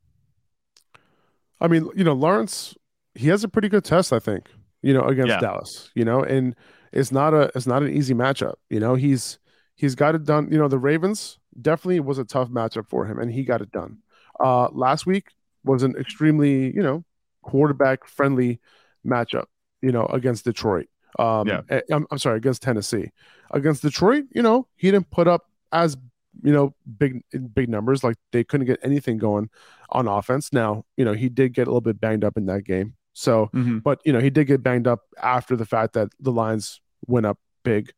I 1.61 1.69
mean, 1.69 1.89
you 1.95 2.05
know, 2.05 2.13
Lawrence, 2.13 2.75
he 3.15 3.29
has 3.29 3.43
a 3.45 3.49
pretty 3.49 3.69
good 3.69 3.85
test, 3.85 4.13
I 4.13 4.19
think, 4.19 4.49
you 4.83 4.95
know, 4.95 5.03
against 5.03 5.31
yeah. 5.31 5.41
Dallas, 5.41 5.91
you 5.95 6.05
know, 6.05 6.23
and 6.23 6.55
it's 6.93 7.11
not 7.11 7.35
a, 7.35 7.51
it's 7.55 7.67
not 7.67 7.83
an 7.83 7.93
easy 7.93 8.15
matchup. 8.15 8.55
You 8.71 8.81
know, 8.81 8.95
he's, 8.95 9.39
he's 9.75 9.95
got 9.95 10.15
it 10.15 10.25
done. 10.25 10.49
You 10.51 10.59
know, 10.59 10.69
the 10.69 10.79
Ravens, 10.79 11.39
definitely 11.61 12.01
was 12.01 12.19
a 12.19 12.25
tough 12.25 12.49
matchup 12.49 12.89
for 12.89 13.07
him, 13.07 13.19
and 13.19 13.33
he 13.33 13.45
got 13.45 13.61
it 13.61 13.73
done. 13.73 13.99
Uh, 14.39 14.69
last 14.71 15.07
week 15.07 15.31
was 15.65 15.83
an 15.83 15.97
extremely, 15.97 16.75
you 16.75 16.83
know, 16.83 17.05
quarterback 17.43 18.07
friendly 18.07 18.61
matchup, 19.07 19.47
you 19.83 19.93
know, 19.93 20.07
against 20.07 20.45
Detroit. 20.45 20.87
Um, 21.19 21.49
yeah. 21.49 21.81
I'm, 21.91 22.07
I'm 22.11 22.19
sorry, 22.19 22.37
against 22.37 22.63
Tennessee. 22.63 23.11
Against 23.51 23.83
Detroit, 23.83 24.25
you 24.33 24.43
know, 24.43 24.69
he 24.77 24.91
didn't 24.91 25.11
put 25.11 25.27
up 25.27 25.47
as, 25.73 25.97
you 26.43 26.53
know, 26.53 26.75
big 26.99 27.23
big 27.55 27.69
numbers. 27.69 28.05
Like 28.05 28.17
they 28.33 28.45
couldn't 28.45 28.67
get 28.67 28.81
anything 28.83 29.19
going 29.19 29.51
on 29.91 30.09
offense. 30.09 30.53
Now, 30.53 30.85
you 30.97 31.05
know, 31.05 31.13
he 31.13 31.29
did 31.29 31.55
get 31.55 31.67
a 31.67 31.71
little 31.71 31.81
bit 31.81 32.01
banged 32.01 32.25
up 32.25 32.37
in 32.37 32.47
that 32.47 32.65
game. 32.65 32.95
So, 33.15 33.51
mm-hmm. 33.55 33.79
but 33.79 34.01
you 34.05 34.13
know, 34.13 34.21
he 34.21 34.31
did 34.31 34.47
get 34.47 34.63
banged 34.63 34.87
up 34.87 35.01
after 35.21 35.57
the 35.57 35.67
fact 35.67 35.95
that 35.95 36.09
the 36.21 36.33
lines 36.33 36.81
went 37.07 37.27
up 37.27 37.39
big. 37.65 37.93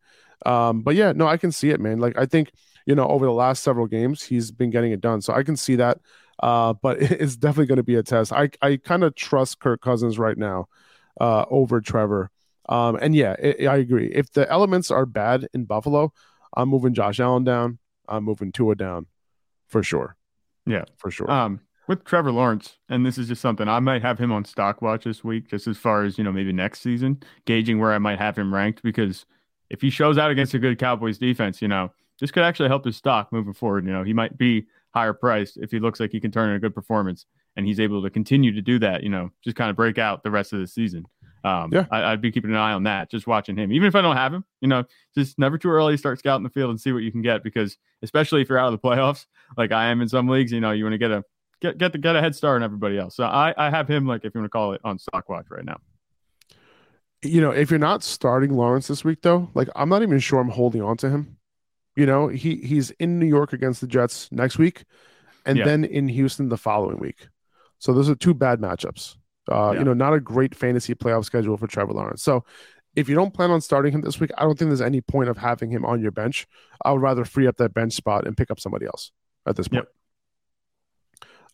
Um, 0.46 0.82
but 0.82 0.94
yeah, 0.94 1.12
no, 1.12 1.26
I 1.26 1.36
can 1.36 1.52
see 1.52 1.70
it, 1.70 1.80
man. 1.80 1.98
Like 1.98 2.18
I 2.18 2.26
think 2.26 2.52
you 2.86 2.94
know, 2.94 3.06
over 3.06 3.26
the 3.26 3.32
last 3.32 3.62
several 3.62 3.86
games, 3.86 4.22
he's 4.22 4.50
been 4.50 4.70
getting 4.70 4.92
it 4.92 5.00
done. 5.00 5.20
So 5.20 5.32
I 5.32 5.42
can 5.42 5.56
see 5.56 5.76
that. 5.76 5.98
Uh, 6.42 6.72
but 6.72 7.00
it's 7.02 7.36
definitely 7.36 7.66
going 7.66 7.76
to 7.76 7.82
be 7.82 7.96
a 7.96 8.02
test. 8.02 8.32
I, 8.32 8.50
I 8.62 8.76
kind 8.76 9.04
of 9.04 9.14
trust 9.14 9.60
Kirk 9.60 9.80
Cousins 9.80 10.18
right 10.18 10.36
now 10.36 10.66
uh, 11.20 11.44
over 11.50 11.80
Trevor. 11.80 12.30
Um, 12.68 12.96
and 13.00 13.14
yeah, 13.14 13.34
it, 13.38 13.66
I 13.66 13.76
agree. 13.76 14.10
If 14.12 14.32
the 14.32 14.50
elements 14.50 14.90
are 14.90 15.06
bad 15.06 15.48
in 15.52 15.64
Buffalo, 15.64 16.12
I'm 16.56 16.68
moving 16.68 16.94
Josh 16.94 17.20
Allen 17.20 17.44
down. 17.44 17.78
I'm 18.10 18.24
moving 18.24 18.52
Tua 18.52 18.74
down 18.74 19.06
for 19.68 19.82
sure. 19.82 20.16
Yeah, 20.66 20.84
for 20.96 21.10
sure. 21.10 21.30
Um, 21.30 21.60
with 21.88 22.04
Trevor 22.04 22.32
Lawrence, 22.32 22.76
and 22.88 23.04
this 23.04 23.18
is 23.18 23.28
just 23.28 23.40
something 23.40 23.68
I 23.68 23.80
might 23.80 24.02
have 24.02 24.18
him 24.18 24.30
on 24.32 24.44
stock 24.44 24.82
watch 24.82 25.04
this 25.04 25.24
week, 25.24 25.48
just 25.48 25.66
as 25.66 25.76
far 25.76 26.04
as 26.04 26.18
you 26.18 26.24
know, 26.24 26.32
maybe 26.32 26.52
next 26.52 26.82
season, 26.82 27.22
gauging 27.46 27.78
where 27.78 27.92
I 27.92 27.98
might 27.98 28.18
have 28.18 28.36
him 28.38 28.52
ranked. 28.52 28.82
Because 28.82 29.26
if 29.70 29.80
he 29.80 29.90
shows 29.90 30.18
out 30.18 30.30
against 30.30 30.54
a 30.54 30.58
good 30.58 30.78
Cowboys 30.78 31.18
defense, 31.18 31.62
you 31.62 31.68
know, 31.68 31.90
this 32.20 32.30
could 32.30 32.42
actually 32.42 32.68
help 32.68 32.84
his 32.84 32.96
stock 32.96 33.32
moving 33.32 33.54
forward. 33.54 33.86
You 33.86 33.92
know, 33.92 34.04
he 34.04 34.12
might 34.12 34.36
be 34.36 34.66
higher 34.94 35.12
priced 35.12 35.56
if 35.56 35.70
he 35.70 35.78
looks 35.78 36.00
like 36.00 36.10
he 36.10 36.20
can 36.20 36.30
turn 36.30 36.50
in 36.50 36.56
a 36.56 36.60
good 36.60 36.74
performance 36.74 37.26
and 37.56 37.66
he's 37.66 37.80
able 37.80 38.02
to 38.02 38.10
continue 38.10 38.52
to 38.52 38.62
do 38.62 38.78
that, 38.78 39.02
you 39.02 39.08
know, 39.08 39.30
just 39.42 39.56
kind 39.56 39.70
of 39.70 39.76
break 39.76 39.98
out 39.98 40.22
the 40.22 40.30
rest 40.30 40.52
of 40.52 40.60
the 40.60 40.66
season. 40.66 41.04
Um, 41.42 41.70
yeah. 41.72 41.86
I, 41.90 42.10
would 42.10 42.20
be 42.20 42.30
keeping 42.30 42.50
an 42.50 42.56
eye 42.56 42.72
on 42.72 42.84
that, 42.84 43.10
just 43.10 43.26
watching 43.26 43.56
him. 43.56 43.72
Even 43.72 43.88
if 43.88 43.94
I 43.94 44.02
don't 44.02 44.16
have 44.16 44.32
him, 44.32 44.44
you 44.60 44.68
know, 44.68 44.84
just 45.14 45.38
never 45.38 45.56
too 45.56 45.70
early 45.70 45.94
to 45.94 45.98
start 45.98 46.18
scouting 46.18 46.44
the 46.44 46.50
field 46.50 46.70
and 46.70 46.80
see 46.80 46.92
what 46.92 47.02
you 47.02 47.10
can 47.10 47.22
get 47.22 47.42
because 47.42 47.76
especially 48.02 48.42
if 48.42 48.48
you're 48.48 48.58
out 48.58 48.72
of 48.72 48.80
the 48.80 48.88
playoffs, 48.88 49.26
like 49.56 49.72
I 49.72 49.86
am 49.86 50.00
in 50.00 50.08
some 50.08 50.28
leagues, 50.28 50.52
you 50.52 50.60
know, 50.60 50.72
you 50.72 50.84
want 50.84 50.94
to 50.94 50.98
get 50.98 51.10
a 51.10 51.24
get 51.60 51.78
get 51.78 51.92
the 51.92 51.98
get 51.98 52.16
a 52.16 52.20
head 52.20 52.34
start 52.34 52.56
on 52.56 52.62
everybody 52.62 52.98
else. 52.98 53.16
So 53.16 53.24
I, 53.24 53.54
I 53.56 53.70
have 53.70 53.88
him 53.88 54.06
like 54.06 54.24
if 54.24 54.34
you 54.34 54.40
want 54.40 54.50
to 54.50 54.56
call 54.56 54.72
it 54.72 54.80
on 54.84 54.98
stock 54.98 55.28
watch 55.28 55.46
right 55.50 55.64
now. 55.64 55.78
You 57.22 57.40
know, 57.40 57.50
if 57.50 57.70
you're 57.70 57.78
not 57.78 58.02
starting 58.02 58.54
Lawrence 58.54 58.88
this 58.88 59.04
week 59.04 59.22
though, 59.22 59.50
like 59.54 59.68
I'm 59.74 59.88
not 59.88 60.02
even 60.02 60.18
sure 60.18 60.40
I'm 60.40 60.48
holding 60.48 60.82
on 60.82 60.96
to 60.98 61.10
him. 61.10 61.36
You 61.96 62.06
know, 62.06 62.28
he 62.28 62.56
he's 62.56 62.90
in 62.92 63.18
New 63.18 63.26
York 63.26 63.52
against 63.52 63.80
the 63.80 63.86
Jets 63.86 64.30
next 64.30 64.58
week, 64.58 64.84
and 65.44 65.58
yeah. 65.58 65.64
then 65.64 65.84
in 65.84 66.08
Houston 66.08 66.48
the 66.48 66.56
following 66.56 66.98
week. 66.98 67.28
So 67.78 67.92
those 67.92 68.08
are 68.08 68.14
two 68.14 68.34
bad 68.34 68.60
matchups. 68.60 69.16
Uh, 69.50 69.72
yeah. 69.72 69.80
You 69.80 69.84
know, 69.84 69.94
not 69.94 70.14
a 70.14 70.20
great 70.20 70.54
fantasy 70.54 70.94
playoff 70.94 71.24
schedule 71.24 71.56
for 71.56 71.66
Trevor 71.66 71.92
Lawrence. 71.92 72.22
So 72.22 72.44
if 72.96 73.08
you 73.08 73.14
don't 73.14 73.32
plan 73.34 73.50
on 73.50 73.60
starting 73.60 73.92
him 73.92 74.00
this 74.00 74.20
week, 74.20 74.30
I 74.38 74.42
don't 74.42 74.58
think 74.58 74.68
there's 74.68 74.80
any 74.80 75.00
point 75.00 75.28
of 75.28 75.36
having 75.38 75.70
him 75.70 75.84
on 75.84 76.00
your 76.00 76.10
bench. 76.10 76.46
I 76.84 76.92
would 76.92 77.02
rather 77.02 77.24
free 77.24 77.46
up 77.46 77.56
that 77.58 77.74
bench 77.74 77.92
spot 77.94 78.26
and 78.26 78.36
pick 78.36 78.50
up 78.50 78.60
somebody 78.60 78.86
else 78.86 79.12
at 79.46 79.56
this 79.56 79.68
point. 79.68 79.86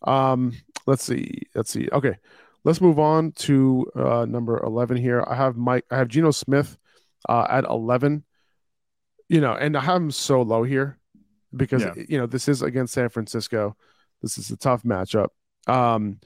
Yep. 0.03 0.09
Um, 0.13 0.53
let's 0.85 1.03
see. 1.03 1.41
Let's 1.55 1.71
see. 1.71 1.89
Okay. 1.91 2.15
Let's 2.63 2.81
move 2.81 2.99
on 2.99 3.31
to 3.33 3.85
uh, 3.95 4.25
number 4.25 4.61
11 4.63 4.97
here. 4.97 5.23
I 5.25 5.35
have 5.35 5.55
Mike, 5.55 5.85
I 5.89 5.97
have 5.97 6.07
Geno 6.07 6.31
Smith 6.31 6.77
uh, 7.29 7.47
at 7.49 7.63
11. 7.65 8.23
You 9.29 9.41
know, 9.41 9.53
and 9.53 9.75
I 9.77 9.81
have 9.81 10.01
him 10.01 10.11
so 10.11 10.41
low 10.41 10.63
here 10.63 10.97
because, 11.55 11.83
Yeah. 11.83 11.93
you 12.07 12.17
know, 12.17 12.25
this 12.25 12.47
is 12.47 12.61
against 12.61 12.93
San 12.93 13.09
Francisco. 13.09 13.75
This 14.21 14.37
is 14.37 14.51
a 14.51 14.57
tough 14.57 14.83
matchup. 14.83 15.27
Um, 15.67 16.19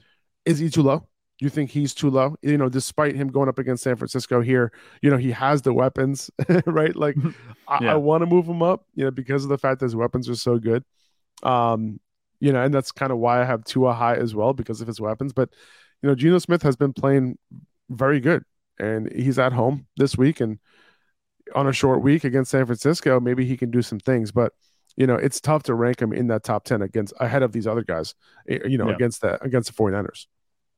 is 0.44 0.58
he 0.58 0.70
too 0.70 0.82
low? 0.82 1.06
You 1.42 1.48
think 1.48 1.70
he's 1.70 1.92
too 1.92 2.08
low? 2.08 2.36
You 2.42 2.56
know, 2.56 2.68
despite 2.68 3.16
him 3.16 3.26
going 3.26 3.48
up 3.48 3.58
against 3.58 3.82
San 3.82 3.96
Francisco 3.96 4.40
here, 4.40 4.70
you 5.02 5.10
know, 5.10 5.16
he 5.16 5.32
has 5.32 5.60
the 5.62 5.72
weapons, 5.74 6.30
right? 6.66 6.94
Like, 6.94 7.16
I, 7.66 7.78
Yeah. 7.84 7.92
I 7.92 7.96
want 7.96 8.22
to 8.22 8.26
move 8.26 8.46
him 8.46 8.62
up, 8.62 8.86
you 8.94 9.04
know, 9.04 9.10
because 9.10 9.42
of 9.42 9.48
the 9.50 9.58
fact 9.58 9.80
that 9.80 9.86
his 9.86 9.96
weapons 9.96 10.28
are 10.28 10.36
so 10.36 10.58
good. 10.58 10.84
Um, 11.42 11.98
you 12.38 12.52
know, 12.52 12.62
and 12.62 12.72
that's 12.72 12.92
kind 12.92 13.10
of 13.10 13.18
why 13.18 13.40
I 13.40 13.44
have 13.44 13.64
Tua 13.64 13.92
high 13.92 14.14
as 14.14 14.36
well 14.36 14.52
because 14.52 14.80
of 14.80 14.86
his 14.86 15.00
weapons. 15.00 15.32
But 15.32 15.48
you 16.00 16.08
know, 16.08 16.14
Geno 16.14 16.38
Smith 16.38 16.62
has 16.62 16.76
been 16.76 16.92
playing 16.92 17.38
very 17.90 18.20
good, 18.20 18.44
and 18.78 19.12
he's 19.12 19.38
at 19.40 19.52
home 19.52 19.86
this 19.96 20.16
week 20.16 20.40
and 20.40 20.60
on 21.56 21.66
a 21.66 21.72
short 21.72 22.02
week 22.02 22.22
against 22.22 22.52
San 22.52 22.66
Francisco. 22.66 23.18
Maybe 23.18 23.44
he 23.44 23.56
can 23.56 23.70
do 23.72 23.82
some 23.82 23.98
things, 23.98 24.30
but 24.30 24.52
you 24.96 25.06
know, 25.08 25.16
it's 25.16 25.40
tough 25.40 25.64
to 25.64 25.74
rank 25.74 26.00
him 26.00 26.12
in 26.12 26.28
that 26.28 26.44
top 26.44 26.64
ten 26.64 26.82
against 26.82 27.12
ahead 27.18 27.42
of 27.42 27.50
these 27.50 27.66
other 27.66 27.82
guys. 27.82 28.14
eh, 28.48 28.58
You 28.64 28.78
know, 28.78 28.88
Yeah. 28.88 28.94
against 28.94 29.22
the 29.22 29.42
against 29.42 29.68
the 29.68 29.74
49ers. 29.74 30.26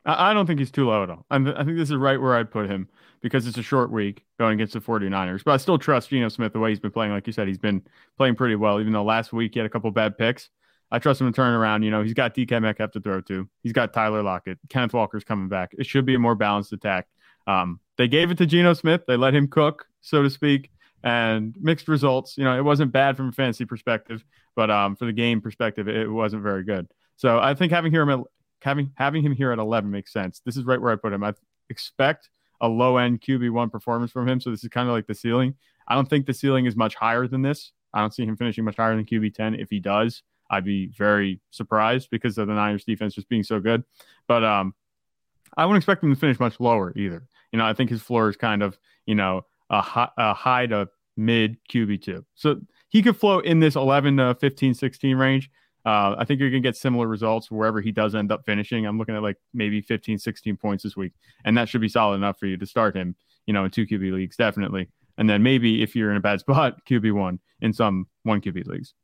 I, 0.05 0.35
don't 0.35 0.47
think 0.47 0.59
he's 0.59 0.71
too 0.71 0.87
low 0.89 1.03
at 1.03 1.11
all. 1.11 1.25
I'm, 1.31 1.49
I 1.49 1.65
think 1.65 1.77
this 1.79 1.91
is 1.91 1.97
right 1.97 2.21
where 2.21 2.37
I'd 2.37 2.51
put 2.51 2.69
him 2.69 2.89
because 3.23 3.47
it's 3.47 3.57
a 3.57 3.63
short 3.63 3.91
week 3.91 4.25
going 4.39 4.55
against 4.55 4.75
the 4.75 4.81
49ers. 4.81 5.43
But 5.45 5.53
I 5.53 5.57
still 5.57 5.79
trust 5.79 6.11
Geno 6.11 6.29
Smith 6.29 6.53
the 6.53 6.59
way 6.59 6.71
he's 6.71 6.81
been 6.81 6.91
playing. 6.91 7.13
Like 7.13 7.27
you 7.27 7.33
said, 7.33 7.49
he's 7.49 7.59
been 7.59 7.83
playing 8.19 8.35
pretty 8.35 8.57
well, 8.57 8.81
even 8.81 8.93
though 8.93 9.05
last 9.05 9.33
week 9.33 9.55
he 9.55 9.61
had 9.61 9.67
a 9.67 9.71
couple 9.71 9.91
bad 9.91 10.19
picks. 10.19 10.51
I 10.91 10.99
trust 10.99 11.21
him 11.21 11.33
to 11.33 11.35
turn 11.35 11.55
around. 11.55 11.83
You 11.83 11.91
know, 11.91 12.03
he's 12.03 12.13
got 12.13 12.35
DK 12.35 12.61
Metcalf 12.61 12.93
to 12.93 13.01
throw 13.01 13.21
to. 13.23 13.49
He's 13.63 13.73
got 13.73 13.93
Tyler 13.95 14.23
Lockett. 14.23 14.59
Kenneth 14.69 14.93
Walker's 14.93 15.25
coming 15.25 15.49
back. 15.49 15.75
It 15.79 15.87
should 15.87 16.05
be 16.05 16.15
a 16.15 16.19
more 16.19 16.35
balanced 16.35 16.73
attack. 16.73 17.09
Um, 17.47 17.81
they 17.97 18.09
gave 18.09 18.31
it 18.31 18.39
to 18.39 18.47
Geno 18.47 18.75
Smith. 18.75 19.03
They 19.07 19.17
let 19.17 19.35
him 19.35 19.49
cook, 19.49 19.87
so 20.03 20.23
to 20.23 20.31
speak, 20.31 20.71
and 21.03 21.57
mixed 21.59 21.89
results. 21.89 22.37
You 22.37 22.45
know, 22.45 22.57
it 22.57 22.63
wasn't 22.63 22.93
bad 22.93 23.17
from 23.17 23.31
a 23.31 23.33
fantasy 23.33 23.65
perspective, 23.65 24.25
but 24.55 24.71
um, 24.71 24.97
for 24.97 25.07
the 25.07 25.13
game 25.13 25.41
perspective, 25.41 25.89
it 25.89 26.11
wasn't 26.11 26.43
very 26.43 26.63
good. 26.63 26.89
So 27.17 27.39
I 27.39 27.55
think 27.55 27.73
having 27.73 27.93
him 27.93 28.25
having 28.65 28.91
having 28.97 29.23
him 29.23 29.33
here 29.33 29.53
at 29.53 29.59
11 29.59 29.91
makes 29.91 30.13
sense. 30.13 30.41
This 30.45 30.57
is 30.57 30.65
right 30.65 30.81
where 30.81 30.93
I 30.93 30.97
put 30.97 31.13
him. 31.13 31.23
I 31.23 31.35
expect 31.69 32.31
a 32.61 32.69
low 32.69 32.97
end 32.97 33.21
QB 33.21 33.51
one 33.51 33.69
performance 33.69 34.11
from 34.11 34.27
him. 34.27 34.41
So 34.41 34.51
this 34.51 34.65
is 34.65 34.71
kind 34.71 34.89
of 34.89 34.95
like 34.95 35.07
the 35.07 35.15
ceiling. 35.15 35.55
I 35.87 35.95
don't 35.95 36.09
think 36.09 36.25
the 36.27 36.35
ceiling 36.35 36.65
is 36.65 36.75
much 36.75 36.95
higher 36.95 37.29
than 37.29 37.43
this. 37.43 37.73
I 37.93 38.01
don't 38.01 38.15
see 38.15 38.25
him 38.25 38.37
finishing 38.37 38.65
much 38.65 38.77
higher 38.77 38.97
than 38.97 39.05
QB 39.05 39.35
10. 39.35 39.55
If 39.57 39.69
he 39.71 39.81
does, 39.81 40.23
I'd 40.51 40.65
be 40.65 40.87
very 40.97 41.41
surprised 41.51 42.09
because 42.11 42.39
of 42.39 42.49
the 42.49 42.55
Niners 42.55 42.85
defense 42.85 43.15
just 43.15 43.29
being 43.29 43.43
so 43.43 43.61
good. 43.61 43.85
But 44.27 44.43
um, 44.43 44.75
I 45.57 45.67
wouldn't 45.67 45.83
expect 45.83 46.03
him 46.03 46.13
to 46.13 46.19
finish 46.19 46.41
much 46.41 46.59
lower 46.59 46.93
either. 46.97 47.29
You 47.53 47.59
know, 47.59 47.67
I 47.67 47.75
think 47.75 47.91
his 47.91 48.03
floor 48.03 48.31
is 48.31 48.37
kind 48.37 48.63
of 48.63 48.79
you 49.07 49.15
know 49.15 49.43
a 49.69 49.83
high, 49.83 50.11
a 50.17 50.33
high 50.33 50.67
to 50.67 50.89
mid 51.17 51.59
QB 51.71 52.03
two. 52.03 52.25
So 52.35 52.61
he 52.89 53.03
could 53.03 53.17
float 53.17 53.45
in 53.45 53.61
this 53.61 53.77
11 53.77 54.17
to 54.17 54.35
15, 54.37 54.73
16 54.73 55.17
range. 55.17 55.51
Uh, 55.85 56.15
I 56.19 56.25
think 56.25 56.41
you're 56.41 56.51
going 56.51 56.63
to 56.63 56.67
get 56.67 56.77
similar 56.77 57.07
results 57.07 57.51
wherever 57.51 57.81
he 57.81 57.93
does 57.93 58.15
end 58.15 58.33
up 58.33 58.45
finishing. 58.47 58.87
I'm 58.87 58.99
looking 58.99 59.15
at 59.15 59.23
like 59.23 59.37
maybe 59.53 59.83
15, 59.83 60.19
16 60.19 60.57
points 60.57 60.83
this 60.83 60.97
week, 60.97 61.13
and 61.45 61.57
that 61.59 61.69
should 61.69 61.83
be 61.83 61.89
solid 61.89 62.17
enough 62.17 62.39
for 62.39 62.47
you 62.47 62.57
to 62.57 62.67
start 62.67 62.97
him, 62.97 63.15
you 63.47 63.53
know, 63.53 63.65
in 63.65 63.71
two 63.71 63.87
QB 63.87 64.13
leagues, 64.13 64.37
definitely. 64.37 64.89
And 65.19 65.29
then 65.29 65.43
maybe 65.43 65.83
if 65.83 65.95
you're 65.95 66.11
in 66.11 66.17
a 66.17 66.21
bad 66.21 66.41
spot, 66.41 66.85
QB 66.87 67.13
one 67.13 67.39
in 67.61 67.73
some 67.73 68.07
one 68.23 68.41
QB 68.41 68.67
leagues. 68.67 68.95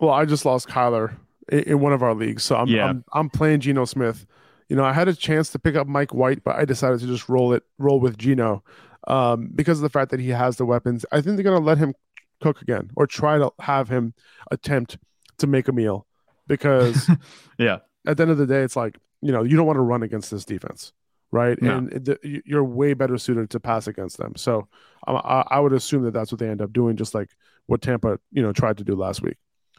Well, 0.00 0.12
I 0.12 0.26
just 0.26 0.44
lost 0.44 0.68
Kyler 0.68 1.16
in, 1.50 1.60
in 1.60 1.80
one 1.80 1.92
of 1.92 2.02
our 2.02 2.14
leagues, 2.14 2.42
so 2.42 2.56
I'm, 2.56 2.68
Yeah. 2.68 2.86
I'm 2.86 3.04
I'm 3.12 3.30
playing 3.30 3.60
Geno 3.60 3.84
Smith. 3.84 4.26
You 4.68 4.76
know, 4.76 4.84
I 4.84 4.92
had 4.92 5.08
a 5.08 5.14
chance 5.14 5.48
to 5.50 5.58
pick 5.58 5.76
up 5.76 5.86
Mike 5.86 6.12
White, 6.12 6.44
but 6.44 6.56
I 6.56 6.66
decided 6.66 7.00
to 7.00 7.06
just 7.06 7.28
roll 7.30 7.54
it 7.54 7.62
roll 7.78 8.00
with 8.00 8.18
Geno 8.18 8.62
um, 9.06 9.50
because 9.54 9.78
of 9.78 9.82
the 9.82 9.88
fact 9.88 10.10
that 10.10 10.20
he 10.20 10.28
has 10.28 10.56
the 10.56 10.66
weapons. 10.66 11.06
I 11.10 11.22
think 11.22 11.36
they're 11.36 11.44
going 11.44 11.58
to 11.58 11.64
let 11.64 11.78
him 11.78 11.94
cook 12.42 12.60
again 12.60 12.90
or 12.94 13.06
try 13.06 13.38
to 13.38 13.50
have 13.60 13.88
him 13.88 14.12
attempt 14.50 14.98
to 15.38 15.46
make 15.46 15.68
a 15.68 15.72
meal 15.72 16.06
because 16.48 17.08
Yeah. 17.58 17.78
at 18.06 18.16
the 18.16 18.22
end 18.22 18.30
of 18.32 18.38
the 18.38 18.46
day, 18.46 18.62
it's 18.62 18.74
like 18.76 18.96
you 19.22 19.30
know 19.32 19.42
you 19.44 19.56
don't 19.56 19.66
want 19.66 19.76
to 19.76 19.82
run 19.82 20.02
against 20.02 20.30
this 20.30 20.44
defense, 20.44 20.92
right? 21.30 21.60
No. 21.62 21.76
And 21.78 21.90
the, 21.90 22.18
you- 22.22 22.42
you're 22.44 22.64
way 22.64 22.94
better 22.94 23.18
suited 23.18 23.50
to 23.50 23.60
pass 23.60 23.86
against 23.86 24.16
them. 24.18 24.34
So 24.36 24.68
um, 25.06 25.16
I, 25.24 25.44
I 25.50 25.60
would 25.60 25.72
assume 25.72 26.02
that 26.04 26.12
that's 26.12 26.32
what 26.32 26.38
they 26.40 26.48
end 26.48 26.60
up 26.62 26.72
doing, 26.72 26.96
just 26.96 27.14
like 27.14 27.30
what 27.66 27.82
Tampa 27.82 28.18
you 28.32 28.42
know 28.42 28.52
tried 28.52 28.78
to 28.78 28.84
do 28.84 28.94
last 28.96 29.22
week. 29.22 29.36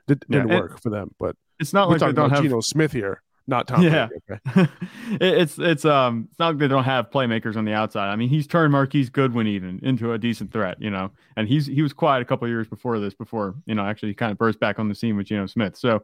Did, 0.08 0.24
Yeah, 0.30 0.44
didn't 0.44 0.60
work 0.60 0.80
for 0.82 0.90
them, 0.90 1.14
but 1.20 1.36
It's 1.60 1.74
not 1.74 1.90
like 1.90 2.00
they 2.00 2.12
don't 2.14 2.30
have 2.32 2.42
Geno 2.44 2.62
Smith 2.62 2.92
here, 2.92 3.22
not 3.48 3.68
Tom. 3.68 3.82
Yeah. 3.84 4.08
Brady, 4.08 4.42
okay? 4.48 4.68
It's 5.22 5.58
it's 5.58 5.86
um 5.86 6.28
it's 6.30 6.40
not 6.40 6.50
like 6.50 6.58
they 6.58 6.68
don't 6.68 6.84
have 6.84 7.10
playmakers 7.10 7.56
on 7.56 7.66
the 7.66 7.74
outside. 7.74 8.10
I 8.12 8.16
mean, 8.16 8.30
he's 8.30 8.46
turned 8.48 8.72
Marquise 8.72 9.10
Goodwin 9.10 9.48
even 9.48 9.80
into 9.84 10.14
a 10.14 10.18
decent 10.18 10.52
threat, 10.52 10.82
you 10.82 10.90
know. 10.90 11.12
And 11.36 11.48
he's 11.48 11.66
he 11.66 11.82
was 11.82 11.94
quiet 11.94 12.22
a 12.22 12.26
couple 12.26 12.46
of 12.46 12.50
years 12.50 12.68
before 12.68 13.00
this, 13.00 13.14
before 13.14 13.56
you 13.66 13.76
know 13.76 13.84
actually 13.86 14.10
he 14.10 14.16
kind 14.16 14.32
of 14.32 14.38
burst 14.38 14.60
back 14.60 14.80
on 14.80 14.88
the 14.90 14.96
scene 14.96 15.16
with 15.18 15.28
Geno 15.28 15.46
Smith. 15.48 15.76
So 15.78 16.04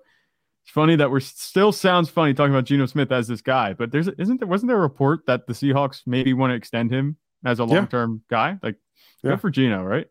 it's 0.66 0.72
funny 0.72 0.96
that 0.96 1.12
we're 1.12 1.20
still 1.20 1.72
sounds 1.72 2.10
funny 2.10 2.34
talking 2.34 2.52
about 2.52 2.66
Geno 2.66 2.88
Smith 2.88 3.12
as 3.12 3.28
this 3.28 3.42
guy, 3.42 3.74
but 3.74 3.92
there's 3.92 4.08
isn't 4.08 4.40
there 4.40 4.48
wasn't 4.48 4.70
there 4.70 4.78
a 4.78 4.82
report 4.82 5.28
that 5.28 5.46
the 5.46 5.54
Seahawks 5.54 6.02
maybe 6.08 6.34
want 6.34 6.50
to 6.50 6.56
extend 6.56 6.90
him 6.92 7.18
as 7.46 7.60
a 7.60 7.66
long 7.66 7.88
term 7.88 8.24
guy? 8.32 8.58
Like 8.64 8.78
Yeah. 9.24 9.32
good 9.32 9.42
for 9.42 9.52
Geno, 9.52 9.84
right? 9.84 10.08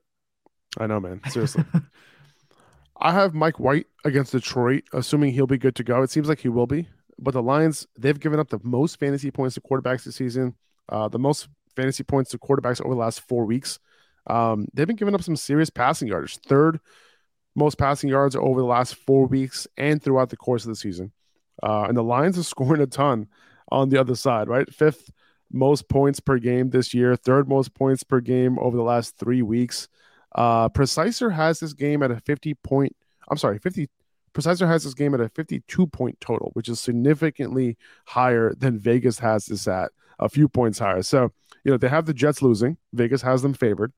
I 0.79 0.87
know, 0.87 1.01
man. 1.01 1.21
Seriously. 1.29 1.65
I 3.01 3.11
have 3.13 3.35
Mike 3.35 3.59
White 3.59 3.87
against 4.05 4.31
Detroit, 4.31 4.85
assuming 4.93 5.33
he'll 5.33 5.49
be 5.49 5.59
good 5.59 5.75
to 5.77 5.85
go. 5.85 6.03
It 6.03 6.11
seems 6.11 6.29
like 6.29 6.39
he 6.39 6.49
will 6.49 6.69
be. 6.69 6.89
But 7.19 7.35
the 7.35 7.43
Lions, 7.43 7.87
they've 7.99 8.19
given 8.19 8.39
up 8.39 8.49
the 8.51 8.61
most 8.63 9.01
fantasy 9.01 9.33
points 9.33 9.57
to 9.57 9.61
quarterbacks 9.61 10.05
this 10.05 10.17
season, 10.17 10.55
uh, 10.89 11.09
the 11.09 11.19
most 11.19 11.49
fantasy 11.75 12.05
points 12.05 12.31
to 12.31 12.39
quarterbacks 12.39 12.81
over 12.81 12.95
the 12.95 13.01
last 13.01 13.21
four 13.29 13.45
weeks. 13.45 13.81
Um, 14.29 14.67
they've 14.73 14.87
been 14.87 14.97
giving 14.97 15.15
up 15.15 15.23
some 15.23 15.37
serious 15.37 15.71
passing 15.71 16.09
yardage, 16.09 16.39
third 16.39 16.79
most 17.55 17.79
passing 17.79 18.11
yards 18.11 18.37
over 18.37 18.61
the 18.61 18.67
last 18.67 18.95
four 18.95 19.27
weeks 19.27 19.67
and 19.77 20.03
throughout 20.03 20.31
the 20.31 20.37
course 20.37 20.65
of 20.65 20.69
the 20.69 20.77
season. 20.77 21.13
Uh, 21.63 21.85
and 21.89 21.97
the 21.97 22.03
Lions 22.03 22.39
are 22.39 22.43
scoring 22.45 22.83
a 22.83 22.87
ton 22.87 23.29
on 23.71 23.89
the 23.89 24.01
other 24.01 24.15
side, 24.15 24.49
right? 24.49 24.73
Fifth 24.73 25.11
most 25.53 25.89
points 25.89 26.21
per 26.21 26.39
game 26.39 26.71
this 26.71 26.93
year, 26.93 27.17
third 27.17 27.49
most 27.49 27.75
points 27.75 28.03
per 28.03 28.21
game 28.21 28.59
over 28.59 28.77
the 28.77 28.83
last 28.83 29.17
three 29.19 29.43
weeks. 29.43 29.89
Uh, 30.35 30.69
Preciser 30.69 31.31
has 31.31 31.61
this 31.61 31.73
game 31.73 32.03
at 32.03 32.11
a 32.11 32.19
50 32.21 32.55
point. 32.55 32.95
I'm 33.31 33.37
sorry, 33.37 33.59
50. 33.59 33.89
Preciser 34.33 34.67
has 34.67 34.83
this 34.83 34.95
game 34.95 35.15
at 35.15 35.21
a 35.21 35.29
52 35.29 35.87
point 35.87 36.21
total, 36.21 36.51
which 36.55 36.69
is 36.69 36.81
significantly 36.81 37.79
higher 38.07 38.53
than 38.55 38.79
Vegas 38.79 39.21
has 39.21 39.47
this 39.47 39.69
at, 39.69 39.93
a 40.19 40.29
few 40.29 40.49
points 40.49 40.81
higher. 40.81 41.03
So, 41.03 41.31
you 41.63 41.71
know, 41.71 41.79
they 41.79 41.89
have 41.89 42.07
the 42.07 42.15
Jets 42.15 42.43
losing. 42.43 42.77
Vegas 42.93 43.23
has 43.23 43.43
them 43.43 43.55
favored. 43.55 43.93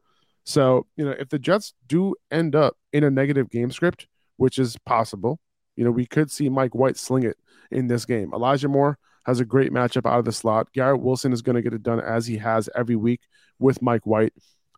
So, 0.47 0.87
you 0.97 1.05
know, 1.05 1.11
if 1.19 1.29
the 1.29 1.41
Jets 1.41 1.75
do 1.89 2.15
end 2.31 2.55
up 2.55 2.77
in 2.93 3.03
a 3.03 3.11
negative 3.11 3.51
game 3.51 3.71
script, 3.73 4.07
which 4.37 4.59
is 4.59 4.79
possible, 4.87 5.41
you 5.75 5.85
know, 5.85 5.91
we 5.91 6.07
could 6.07 6.31
see 6.31 6.49
Mike 6.49 6.75
White 6.75 6.97
sling 6.97 7.25
it 7.25 7.37
in 7.71 7.89
this 7.89 8.07
game. 8.07 8.33
Elijah 8.33 8.69
Moore 8.69 8.97
has 9.25 9.41
a 9.41 9.45
great 9.45 9.73
matchup 9.73 10.09
out 10.09 10.21
of 10.21 10.25
the 10.25 10.33
slot. 10.33 10.73
Garrett 10.73 11.01
Wilson 11.01 11.33
is 11.33 11.43
going 11.43 11.57
to 11.57 11.63
get 11.63 11.75
it 11.75 11.83
done 11.83 12.01
as 12.01 12.27
he 12.27 12.39
has 12.39 12.71
every 12.77 12.95
week 12.95 13.23
with 13.59 13.83
Mike 13.83 14.07
White. 14.07 14.33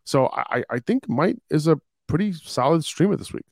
So 0.05 0.27
I, 0.33 0.63
I 0.71 0.79
think 0.79 1.07
Mike 1.07 1.37
is 1.51 1.67
a 1.67 1.79
pretty 2.07 2.33
solid 2.33 2.83
streamer 2.83 3.15
this 3.15 3.31
week. 3.31 3.45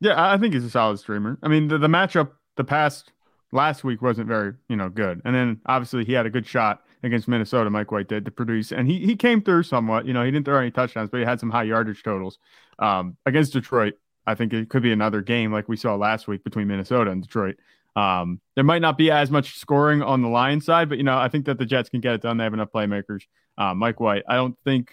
Yeah, 0.00 0.14
I 0.16 0.36
think 0.36 0.54
he's 0.54 0.64
a 0.64 0.70
solid 0.70 0.98
streamer. 0.98 1.38
I 1.44 1.48
mean, 1.48 1.68
the, 1.68 1.78
the 1.78 1.86
matchup 1.86 2.32
the 2.56 2.64
past 2.64 3.12
last 3.52 3.84
week 3.84 4.02
wasn't 4.02 4.26
very, 4.26 4.54
you 4.68 4.74
know, 4.74 4.88
good. 4.88 5.22
And 5.24 5.32
then 5.32 5.60
obviously 5.66 6.04
he 6.04 6.12
had 6.12 6.26
a 6.26 6.30
good 6.30 6.46
shot 6.46 6.82
against 7.02 7.28
Minnesota, 7.28 7.70
Mike 7.70 7.92
White 7.92 8.08
did 8.08 8.24
to 8.24 8.30
produce. 8.30 8.72
And 8.72 8.88
he 8.88 8.98
he 9.04 9.16
came 9.16 9.42
through 9.42 9.64
somewhat. 9.64 10.06
You 10.06 10.12
know, 10.12 10.24
he 10.24 10.30
didn't 10.30 10.44
throw 10.44 10.58
any 10.58 10.70
touchdowns, 10.70 11.10
but 11.10 11.18
he 11.18 11.24
had 11.24 11.40
some 11.40 11.50
high 11.50 11.64
yardage 11.64 12.02
totals. 12.02 12.38
Um, 12.78 13.16
against 13.26 13.52
Detroit, 13.52 13.94
I 14.26 14.34
think 14.34 14.52
it 14.52 14.68
could 14.68 14.82
be 14.82 14.92
another 14.92 15.22
game 15.22 15.52
like 15.52 15.68
we 15.68 15.76
saw 15.76 15.94
last 15.96 16.28
week 16.28 16.44
between 16.44 16.68
Minnesota 16.68 17.10
and 17.10 17.22
Detroit. 17.22 17.56
Um, 17.96 18.40
there 18.54 18.64
might 18.64 18.82
not 18.82 18.96
be 18.96 19.10
as 19.10 19.30
much 19.30 19.58
scoring 19.58 20.02
on 20.02 20.22
the 20.22 20.28
Lions 20.28 20.64
side, 20.64 20.88
but 20.88 20.98
you 20.98 21.04
know, 21.04 21.18
I 21.18 21.28
think 21.28 21.46
that 21.46 21.58
the 21.58 21.66
Jets 21.66 21.88
can 21.88 22.00
get 22.00 22.14
it 22.14 22.22
done. 22.22 22.36
They 22.36 22.44
have 22.44 22.54
enough 22.54 22.70
playmakers. 22.72 23.22
Uh, 23.58 23.74
Mike 23.74 24.00
White, 24.00 24.22
I 24.28 24.36
don't 24.36 24.56
think 24.64 24.92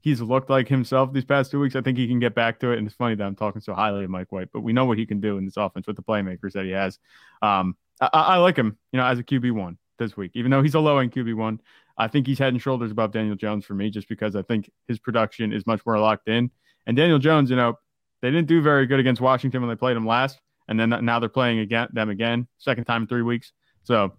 he's 0.00 0.20
looked 0.20 0.50
like 0.50 0.68
himself 0.68 1.12
these 1.12 1.24
past 1.24 1.50
two 1.50 1.60
weeks. 1.60 1.76
I 1.76 1.80
think 1.80 1.96
he 1.96 2.08
can 2.08 2.18
get 2.18 2.34
back 2.34 2.58
to 2.60 2.72
it. 2.72 2.78
And 2.78 2.86
it's 2.86 2.96
funny 2.96 3.14
that 3.14 3.24
I'm 3.24 3.36
talking 3.36 3.62
so 3.62 3.72
highly 3.72 4.04
of 4.04 4.10
Mike 4.10 4.32
White, 4.32 4.48
but 4.52 4.60
we 4.60 4.72
know 4.72 4.84
what 4.84 4.98
he 4.98 5.06
can 5.06 5.20
do 5.20 5.38
in 5.38 5.44
this 5.44 5.56
offense 5.56 5.86
with 5.86 5.96
the 5.96 6.02
playmakers 6.02 6.52
that 6.52 6.64
he 6.64 6.72
has. 6.72 6.98
Um, 7.40 7.76
I, 8.00 8.08
I 8.12 8.36
like 8.38 8.56
him, 8.56 8.76
you 8.92 8.98
know, 8.98 9.06
as 9.06 9.20
a 9.20 9.22
QB 9.22 9.52
one 9.52 9.78
this 10.02 10.16
week, 10.16 10.32
even 10.34 10.50
though 10.50 10.62
he's 10.62 10.74
a 10.74 10.80
low 10.80 10.98
end 10.98 11.12
QB 11.12 11.34
one. 11.36 11.60
I 11.98 12.08
think 12.08 12.26
he's 12.26 12.38
head 12.38 12.52
and 12.54 12.60
shoulders 12.62 12.90
above 12.90 13.12
Daniel 13.12 13.36
Jones 13.36 13.64
for 13.66 13.74
me, 13.74 13.90
just 13.90 14.08
because 14.08 14.34
I 14.34 14.42
think 14.42 14.70
his 14.88 14.98
production 14.98 15.52
is 15.52 15.66
much 15.66 15.84
more 15.84 15.98
locked 15.98 16.28
in. 16.28 16.50
And 16.86 16.96
Daniel 16.96 17.18
Jones, 17.18 17.50
you 17.50 17.56
know, 17.56 17.78
they 18.22 18.30
didn't 18.30 18.48
do 18.48 18.62
very 18.62 18.86
good 18.86 18.98
against 18.98 19.20
Washington 19.20 19.60
when 19.60 19.68
they 19.68 19.76
played 19.76 19.96
him 19.96 20.06
last, 20.06 20.40
and 20.68 20.80
then 20.80 20.88
now 21.04 21.18
they're 21.20 21.28
playing 21.28 21.58
again 21.58 21.88
them 21.92 22.08
again, 22.08 22.46
second 22.58 22.84
time 22.84 23.02
in 23.02 23.08
three 23.08 23.22
weeks. 23.22 23.52
So 23.84 24.14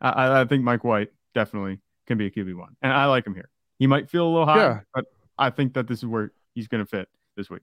I, 0.00 0.40
I 0.40 0.44
think 0.44 0.64
Mike 0.64 0.82
White 0.84 1.10
definitely 1.34 1.78
can 2.06 2.18
be 2.18 2.26
a 2.26 2.30
QB 2.30 2.56
one, 2.56 2.76
and 2.82 2.92
I 2.92 3.06
like 3.06 3.26
him 3.26 3.34
here. 3.34 3.48
He 3.78 3.86
might 3.86 4.10
feel 4.10 4.26
a 4.26 4.30
little 4.30 4.46
high, 4.46 4.56
Yeah. 4.58 4.80
but 4.92 5.04
I 5.38 5.50
think 5.50 5.74
that 5.74 5.86
this 5.86 5.98
is 5.98 6.06
where 6.06 6.32
he's 6.54 6.66
going 6.66 6.84
to 6.84 6.88
fit 6.88 7.08
this 7.36 7.48
week. 7.48 7.62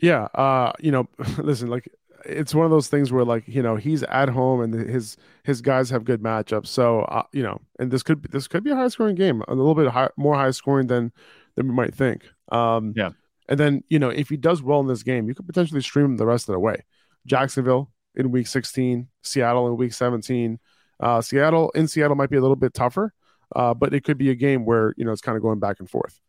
Yeah, 0.00 0.24
uh, 0.34 0.72
you 0.80 0.90
know, 0.90 1.08
listen, 1.38 1.68
like 1.68 1.88
it's 2.26 2.54
one 2.54 2.64
of 2.64 2.70
those 2.70 2.88
things 2.88 3.12
where 3.12 3.24
like 3.24 3.46
you 3.46 3.62
know 3.62 3.76
he's 3.76 4.02
at 4.04 4.28
home 4.28 4.60
and 4.60 4.74
his 4.74 5.16
his 5.44 5.60
guys 5.60 5.90
have 5.90 6.04
good 6.04 6.22
matchups. 6.22 6.68
So 6.68 7.00
uh, 7.02 7.24
you 7.32 7.42
know, 7.42 7.60
and 7.78 7.90
this 7.90 8.02
could 8.02 8.22
this 8.30 8.48
could 8.48 8.64
be 8.64 8.70
a 8.70 8.76
high 8.76 8.88
scoring 8.88 9.16
game, 9.16 9.42
a 9.48 9.54
little 9.54 9.74
bit 9.74 9.88
high, 9.88 10.10
more 10.16 10.34
high 10.34 10.50
scoring 10.50 10.86
than 10.86 11.12
than 11.54 11.68
we 11.68 11.74
might 11.74 11.94
think. 11.94 12.24
Um, 12.50 12.92
Yeah. 12.96 13.10
And 13.48 13.60
then 13.60 13.84
you 13.88 13.98
know 13.98 14.08
if 14.08 14.28
he 14.28 14.36
does 14.36 14.62
well 14.62 14.80
in 14.80 14.86
this 14.86 15.02
game, 15.02 15.28
you 15.28 15.34
could 15.34 15.46
potentially 15.46 15.80
stream 15.80 16.06
him 16.06 16.16
the 16.16 16.26
rest 16.26 16.48
of 16.48 16.54
the 16.54 16.60
way. 16.60 16.84
Jacksonville 17.26 17.90
in 18.14 18.30
week 18.30 18.46
16, 18.46 19.08
Seattle 19.22 19.66
in 19.66 19.76
week 19.76 19.92
17. 19.92 20.58
Uh, 21.00 21.20
Seattle 21.20 21.70
in 21.70 21.88
Seattle 21.88 22.16
might 22.16 22.30
be 22.30 22.36
a 22.36 22.40
little 22.40 22.56
bit 22.56 22.72
tougher, 22.74 23.12
uh, 23.54 23.74
but 23.74 23.92
it 23.92 24.04
could 24.04 24.18
be 24.18 24.30
a 24.30 24.34
game 24.34 24.64
where 24.64 24.94
you 24.96 25.04
know 25.04 25.12
it's 25.12 25.20
kind 25.20 25.36
of 25.36 25.42
going 25.42 25.58
back 25.58 25.80
and 25.80 25.90
forth. 25.90 26.20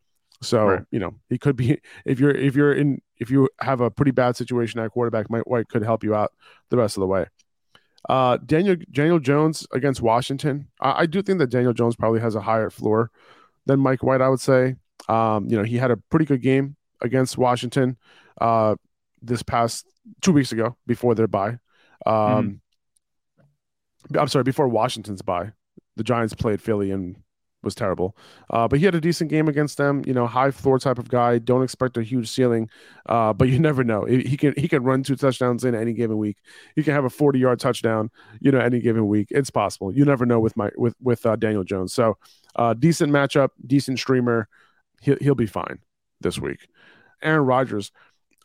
So 0.42 0.66
Right. 0.66 0.84
you 0.92 1.00
know 1.00 1.16
he 1.30 1.38
could 1.38 1.56
be 1.56 1.80
if 2.06 2.20
you're 2.20 2.32
if 2.36 2.56
you're 2.56 2.74
in 2.74 3.02
if 3.18 3.30
you 3.32 3.50
have 3.60 3.82
a 3.82 3.90
pretty 3.90 4.12
bad 4.12 4.36
situation 4.36 4.80
at 4.80 4.92
quarterback, 4.92 5.30
Mike 5.30 5.48
White 5.48 5.70
could 5.70 5.84
help 5.84 6.04
you 6.04 6.14
out 6.16 6.34
the 6.70 6.78
rest 6.78 6.98
of 6.98 7.02
the 7.02 7.08
way. 7.08 7.26
Uh, 8.08 8.38
Daniel 8.46 8.76
Daniel 8.92 9.20
Jones 9.20 9.66
against 9.74 10.02
Washington. 10.02 10.68
I, 10.80 11.02
I 11.02 11.06
do 11.06 11.22
think 11.22 11.40
that 11.40 11.48
Daniel 11.50 11.74
Jones 11.74 11.96
probably 11.96 12.20
has 12.20 12.36
a 12.36 12.42
higher 12.42 12.70
floor 12.70 13.10
than 13.66 13.80
Mike 13.80 14.04
White. 14.04 14.22
I 14.22 14.30
would 14.30 14.40
say. 14.42 14.76
Um, 15.08 15.48
you 15.48 15.58
know 15.58 15.64
he 15.64 15.78
had 15.78 15.92
a 15.92 15.98
pretty 15.98 16.26
good 16.26 16.42
game 16.42 16.76
against 17.02 17.38
Washington 17.38 17.98
uh, 18.42 18.76
this 19.22 19.44
past 19.44 19.86
two 20.22 20.32
weeks 20.34 20.52
ago 20.52 20.76
before 20.88 21.14
their 21.16 21.28
bye. 21.28 21.60
Um, 22.06 22.62
I'm 24.18 24.28
sorry, 24.28 24.44
before 24.44 24.68
Washington's 24.68 25.22
bye, 25.22 25.52
the 25.96 26.04
Giants 26.04 26.34
played 26.34 26.62
Philly 26.62 26.92
and 26.92 27.18
was 27.66 27.76
terrible. 27.76 28.16
Uh, 28.50 28.68
but 28.68 28.80
he 28.80 28.86
had 28.86 28.96
a 28.96 29.02
decent 29.02 29.30
game 29.30 29.48
against 29.48 29.78
them. 29.78 30.04
You 30.06 30.14
know, 30.14 30.28
high 30.28 30.52
floor 30.52 30.80
type 30.80 31.00
of 31.00 31.10
guy. 31.10 31.40
Don't 31.40 31.64
expect 31.64 31.98
a 31.98 32.04
huge 32.04 32.30
ceiling, 32.30 32.70
uh, 33.08 33.34
but 33.34 33.50
you 33.50 33.60
never 33.70 33.84
know. 33.84 34.06
He 34.06 34.38
can 34.38 34.54
he 34.56 34.68
can 34.68 34.84
run 34.84 35.04
two 35.04 35.16
touchdowns 35.16 35.66
in 35.66 35.76
any 35.76 35.94
given 35.94 36.18
week. 36.18 36.38
He 36.76 36.84
can 36.84 36.94
have 36.94 37.06
a 37.06 37.10
40 37.10 37.40
yard 37.40 37.60
touchdown. 37.60 38.12
You 38.40 38.52
know, 38.52 38.60
any 38.60 38.80
given 38.80 39.08
week. 39.08 39.28
It's 39.32 39.50
possible. 39.50 39.92
You 39.92 40.06
never 40.06 40.26
know 40.26 40.40
with 40.40 40.56
my 40.56 40.70
with 40.78 40.96
with 41.02 41.26
uh, 41.26 41.36
Daniel 41.36 41.64
Jones. 41.64 41.94
So, 41.94 42.18
uh, 42.56 42.74
decent 42.74 43.12
matchup, 43.12 43.50
decent 43.66 44.00
streamer. 44.00 44.48
He'll 45.02 45.18
he'll 45.20 45.36
be 45.36 45.48
fine 45.48 45.80
this 46.22 46.40
week. 46.40 46.68
Aaron 47.22 47.46
Rodgers, 47.46 47.92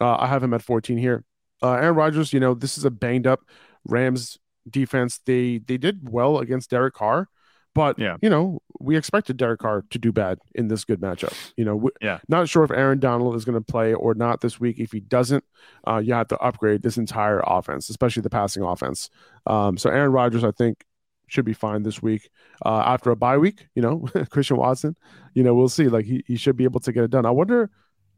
uh, 0.00 0.16
I 0.18 0.26
have 0.26 0.42
him 0.42 0.54
at 0.54 0.62
14 0.62 0.96
here. 0.96 1.24
Uh, 1.62 1.72
Aaron 1.72 1.94
Rodgers, 1.94 2.32
you 2.32 2.40
know, 2.40 2.54
this 2.54 2.78
is 2.78 2.84
a 2.84 2.90
banged 2.90 3.26
up 3.26 3.40
Rams 3.84 4.38
defense. 4.68 5.20
They 5.24 5.58
they 5.58 5.76
did 5.76 6.08
well 6.10 6.38
against 6.38 6.70
Derek 6.70 6.94
Carr, 6.94 7.28
but 7.74 7.98
Yeah. 7.98 8.16
you 8.22 8.28
know, 8.30 8.60
we 8.80 8.96
expected 8.96 9.36
Derek 9.36 9.60
Carr 9.60 9.84
to 9.90 9.98
do 9.98 10.10
bad 10.12 10.38
in 10.54 10.68
this 10.68 10.84
good 10.84 11.00
matchup. 11.00 11.34
You 11.56 11.64
know, 11.64 11.76
we, 11.76 11.90
Yeah. 12.00 12.18
not 12.28 12.48
sure 12.48 12.64
if 12.64 12.70
Aaron 12.70 12.98
Donald 12.98 13.34
is 13.36 13.44
going 13.44 13.58
to 13.58 13.64
play 13.64 13.92
or 13.94 14.14
not 14.14 14.40
this 14.40 14.58
week. 14.58 14.78
If 14.78 14.92
he 14.92 15.00
doesn't, 15.00 15.44
uh, 15.86 15.98
you 15.98 16.14
have 16.14 16.28
to 16.28 16.38
upgrade 16.38 16.82
this 16.82 16.96
entire 16.96 17.42
offense, 17.46 17.90
especially 17.90 18.22
the 18.22 18.30
passing 18.30 18.62
offense. 18.62 19.10
Um, 19.46 19.76
so 19.76 19.90
Aaron 19.90 20.12
Rodgers, 20.12 20.42
I 20.44 20.50
think, 20.50 20.84
should 21.28 21.44
be 21.44 21.52
fine 21.52 21.82
this 21.84 22.02
week. 22.02 22.28
Uh, 22.64 22.82
after 22.86 23.10
a 23.10 23.16
bye 23.16 23.38
week, 23.38 23.68
you 23.74 23.82
know, 23.82 24.00
Christian 24.30 24.56
Watson, 24.56 24.96
you 25.34 25.42
know, 25.44 25.54
we'll 25.54 25.68
see. 25.68 25.88
Like 25.88 26.04
he, 26.06 26.24
he 26.26 26.36
should 26.36 26.56
be 26.56 26.64
able 26.64 26.80
to 26.80 26.92
get 26.92 27.04
it 27.04 27.10
done. 27.10 27.24
I 27.26 27.30
wonder, 27.30 27.70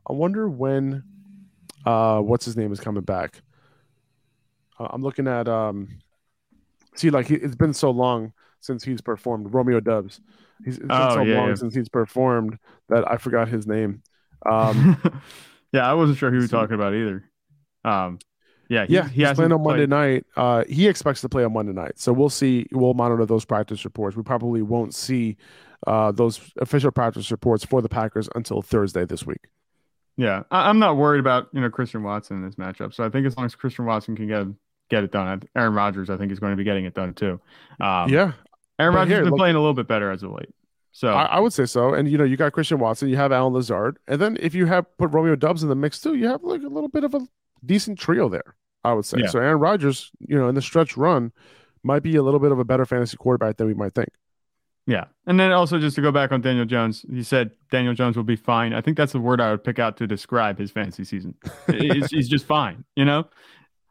I 0.08 0.12
wonder 0.14 0.48
when, 0.48 1.02
uh, 1.84 2.20
what's 2.20 2.44
his 2.46 2.56
name 2.56 2.72
is 2.72 2.80
coming 2.80 3.02
back. 3.02 3.42
Uh, 4.78 4.88
I'm 4.90 5.02
looking 5.02 5.28
at, 5.28 5.46
um, 5.48 5.88
see, 6.94 7.10
like 7.10 7.26
he, 7.26 7.34
it's 7.34 7.54
been 7.56 7.74
so 7.74 7.90
long 7.90 8.32
since 8.60 8.84
he's 8.84 9.00
performed. 9.00 9.52
Romeo 9.52 9.80
Doubs. 9.80 10.20
He's 10.64 10.74
it's 10.78 10.86
been 10.86 10.90
Oh, 10.92 11.14
so 11.14 11.22
yeah, 11.22 11.38
long 11.38 11.48
yeah. 11.48 11.54
since 11.56 11.74
he's 11.74 11.88
performed 11.88 12.58
that 12.88 13.10
I 13.10 13.16
forgot 13.16 13.48
his 13.48 13.66
name. 13.66 14.02
Um, 14.44 15.00
yeah, 15.72 15.88
I 15.88 15.94
wasn't 15.94 16.18
sure 16.18 16.28
who 16.30 16.36
you 16.38 16.42
were 16.42 16.48
so- 16.48 16.60
talking 16.60 16.74
about 16.74 16.94
either. 16.94 17.22
Um, 17.84 18.18
yeah, 18.68 18.86
he, 18.86 18.94
yeah, 18.94 19.08
he 19.08 19.24
he's 19.24 19.34
playing 19.34 19.52
on 19.52 19.62
Monday 19.62 19.86
played- 19.86 19.88
night. 19.88 20.26
Uh, 20.36 20.64
he 20.68 20.88
expects 20.88 21.20
to 21.20 21.28
play 21.28 21.44
on 21.44 21.52
Monday 21.52 21.72
night, 21.72 21.92
so 22.00 22.12
we'll 22.12 22.28
see. 22.28 22.66
We'll 22.72 22.94
monitor 22.94 23.24
those 23.24 23.44
practice 23.44 23.84
reports. 23.84 24.16
We 24.16 24.24
probably 24.24 24.60
won't 24.62 24.94
see 24.94 25.36
uh, 25.86 26.10
those 26.10 26.40
official 26.60 26.90
practice 26.90 27.30
reports 27.30 27.64
for 27.64 27.80
the 27.82 27.88
Packers 27.88 28.28
until 28.34 28.62
Thursday 28.62 29.04
this 29.04 29.24
week. 29.24 29.46
Yeah, 30.16 30.42
I, 30.50 30.68
I'm 30.68 30.80
not 30.80 30.96
worried 30.96 31.20
about 31.20 31.46
you 31.52 31.60
know 31.60 31.70
Christian 31.70 32.02
Watson 32.02 32.38
in 32.38 32.44
this 32.44 32.56
matchup. 32.56 32.92
So 32.94 33.04
I 33.04 33.08
think 33.10 33.24
as 33.26 33.36
long 33.36 33.46
as 33.46 33.54
Christian 33.54 33.84
Watson 33.84 34.16
can 34.16 34.26
get 34.26 34.46
get 34.92 35.04
it 35.04 35.10
done, 35.10 35.42
Aaron 35.56 35.74
Rodgers 35.74 36.10
I 36.10 36.16
think 36.16 36.30
is 36.30 36.38
going 36.38 36.52
to 36.52 36.56
be 36.56 36.64
getting 36.64 36.84
it 36.84 36.94
done 36.94 37.14
too. 37.14 37.40
Um, 37.80 38.08
yeah, 38.08 38.32
Aaron 38.78 38.94
Rodgers 38.94 39.14
has 39.14 39.22
been 39.22 39.30
look- 39.30 39.38
playing 39.38 39.56
a 39.56 39.60
little 39.60 39.74
bit 39.74 39.88
better 39.88 40.10
as 40.10 40.22
of 40.22 40.32
late. 40.32 40.50
So 40.94 41.08
I, 41.08 41.24
I 41.24 41.40
would 41.40 41.54
say 41.54 41.64
so. 41.64 41.94
And 41.94 42.06
you 42.08 42.18
know, 42.18 42.24
you 42.24 42.36
got 42.36 42.52
Christian 42.52 42.78
Watson, 42.78 43.08
you 43.08 43.16
have 43.16 43.32
Allen 43.32 43.54
Lazard, 43.54 43.98
and 44.06 44.20
then 44.20 44.36
if 44.40 44.54
you 44.54 44.66
have 44.66 44.84
put 44.98 45.10
Romeo 45.10 45.34
Doubs 45.34 45.62
in 45.62 45.70
the 45.70 45.74
mix 45.74 46.00
too, 46.00 46.14
you 46.14 46.28
have 46.28 46.42
like 46.42 46.62
a 46.62 46.68
little 46.68 46.88
bit 46.90 47.02
of 47.02 47.14
a 47.14 47.20
decent 47.64 47.98
trio 47.98 48.28
there. 48.28 48.54
I 48.84 48.92
would 48.92 49.04
say. 49.04 49.18
Yeah. 49.20 49.28
So 49.28 49.38
Aaron 49.38 49.60
Rodgers, 49.60 50.10
you 50.18 50.36
know, 50.36 50.48
in 50.48 50.54
the 50.54 50.62
stretch 50.62 50.96
run, 50.96 51.32
might 51.82 52.02
be 52.02 52.16
a 52.16 52.22
little 52.22 52.40
bit 52.40 52.52
of 52.52 52.58
a 52.58 52.64
better 52.64 52.84
fantasy 52.84 53.16
quarterback 53.16 53.56
than 53.56 53.66
we 53.66 53.74
might 53.74 53.94
think. 53.94 54.10
Yeah. 54.86 55.04
And 55.26 55.38
then 55.38 55.52
also 55.52 55.78
just 55.78 55.94
to 55.96 56.02
go 56.02 56.10
back 56.10 56.32
on 56.32 56.40
Daniel 56.40 56.64
Jones, 56.64 57.04
he 57.08 57.22
said 57.22 57.52
Daniel 57.70 57.94
Jones 57.94 58.16
will 58.16 58.24
be 58.24 58.36
fine. 58.36 58.72
I 58.72 58.80
think 58.80 58.96
that's 58.96 59.12
the 59.12 59.20
word 59.20 59.40
I 59.40 59.52
would 59.52 59.62
pick 59.62 59.78
out 59.78 59.96
to 59.98 60.06
describe 60.06 60.58
his 60.58 60.70
fantasy 60.70 61.04
season. 61.04 61.34
he's, 61.70 62.10
he's 62.10 62.28
just 62.28 62.44
fine. 62.44 62.84
You 62.96 63.04
know, 63.04 63.28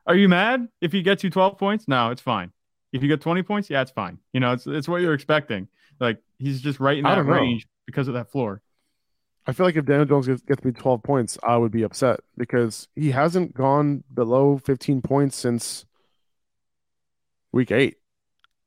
are 0.06 0.16
you 0.16 0.28
mad 0.30 0.68
if 0.82 0.92
he 0.92 1.02
gets 1.02 1.24
you 1.24 1.30
12 1.30 1.58
points? 1.58 1.88
No, 1.88 2.10
it's 2.12 2.22
fine. 2.22 2.52
If 2.92 3.02
you 3.02 3.08
get 3.08 3.22
20 3.22 3.44
points, 3.44 3.70
yeah, 3.70 3.82
it's 3.82 3.92
fine. 3.92 4.18
You 4.34 4.40
know, 4.40 4.52
it's, 4.54 4.68
it's 4.68 4.88
what 4.88 5.02
you're 5.02 5.14
expecting. 5.14 5.68
Like 6.00 6.22
he's 6.40 6.62
just 6.62 6.80
right 6.80 6.98
in 6.98 7.04
that 7.04 7.26
range 7.26 7.68
because 7.86 8.08
of 8.08 8.16
that 8.16 8.32
floor. 8.32 8.62
I 9.48 9.54
feel 9.54 9.66
like 9.66 9.76
if 9.76 9.86
Daniel 9.86 10.06
Jones 10.06 10.28
gets, 10.28 10.42
gets 10.42 10.64
me 10.64 10.72
12 10.72 11.02
points, 11.02 11.38
I 11.44 11.58
would 11.58 11.72
be 11.72 11.84
upset 11.84 12.20
because 12.38 12.88
he 12.96 13.12
hasn't 13.12 13.54
gone 13.56 14.04
below 14.14 14.60
15 14.60 15.02
points 15.02 15.36
since 15.36 15.86
week 17.52 17.72
eight. 17.72 17.98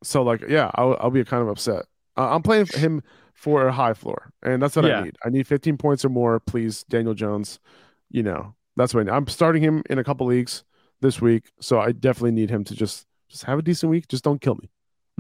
So, 0.02 0.22
like, 0.22 0.42
yeah, 0.48 0.70
I'll, 0.74 0.96
I'll 1.00 1.10
be 1.10 1.24
kind 1.24 1.42
of 1.42 1.48
upset. 1.48 1.86
Uh, 2.16 2.34
I'm 2.34 2.42
playing 2.42 2.66
him 2.66 3.02
for 3.32 3.66
a 3.66 3.72
high 3.72 3.94
floor, 3.94 4.32
and 4.42 4.62
that's 4.62 4.76
what 4.76 4.84
Yeah. 4.84 5.00
I 5.00 5.04
need. 5.04 5.16
I 5.24 5.28
need 5.30 5.46
15 5.46 5.76
points 5.78 6.04
or 6.04 6.08
more, 6.08 6.40
please, 6.40 6.84
Daniel 6.84 7.14
Jones. 7.14 7.58
You 8.10 8.22
know, 8.22 8.54
that's 8.76 8.94
what 8.94 9.00
I 9.00 9.04
need. 9.04 9.12
I'm 9.12 9.26
starting 9.28 9.62
him 9.62 9.82
in 9.88 9.98
a 9.98 10.04
couple 10.04 10.26
leagues 10.26 10.64
this 11.04 11.20
week, 11.20 11.44
so 11.60 11.78
I 11.78 11.92
definitely 11.92 12.32
need 12.32 12.50
him 12.50 12.64
to 12.64 12.74
just 12.74 13.06
just 13.28 13.44
have 13.44 13.58
a 13.58 13.62
decent 13.62 13.90
week. 13.90 14.08
Just 14.08 14.24
don't 14.24 14.40
kill 14.40 14.56
me. 14.56 14.70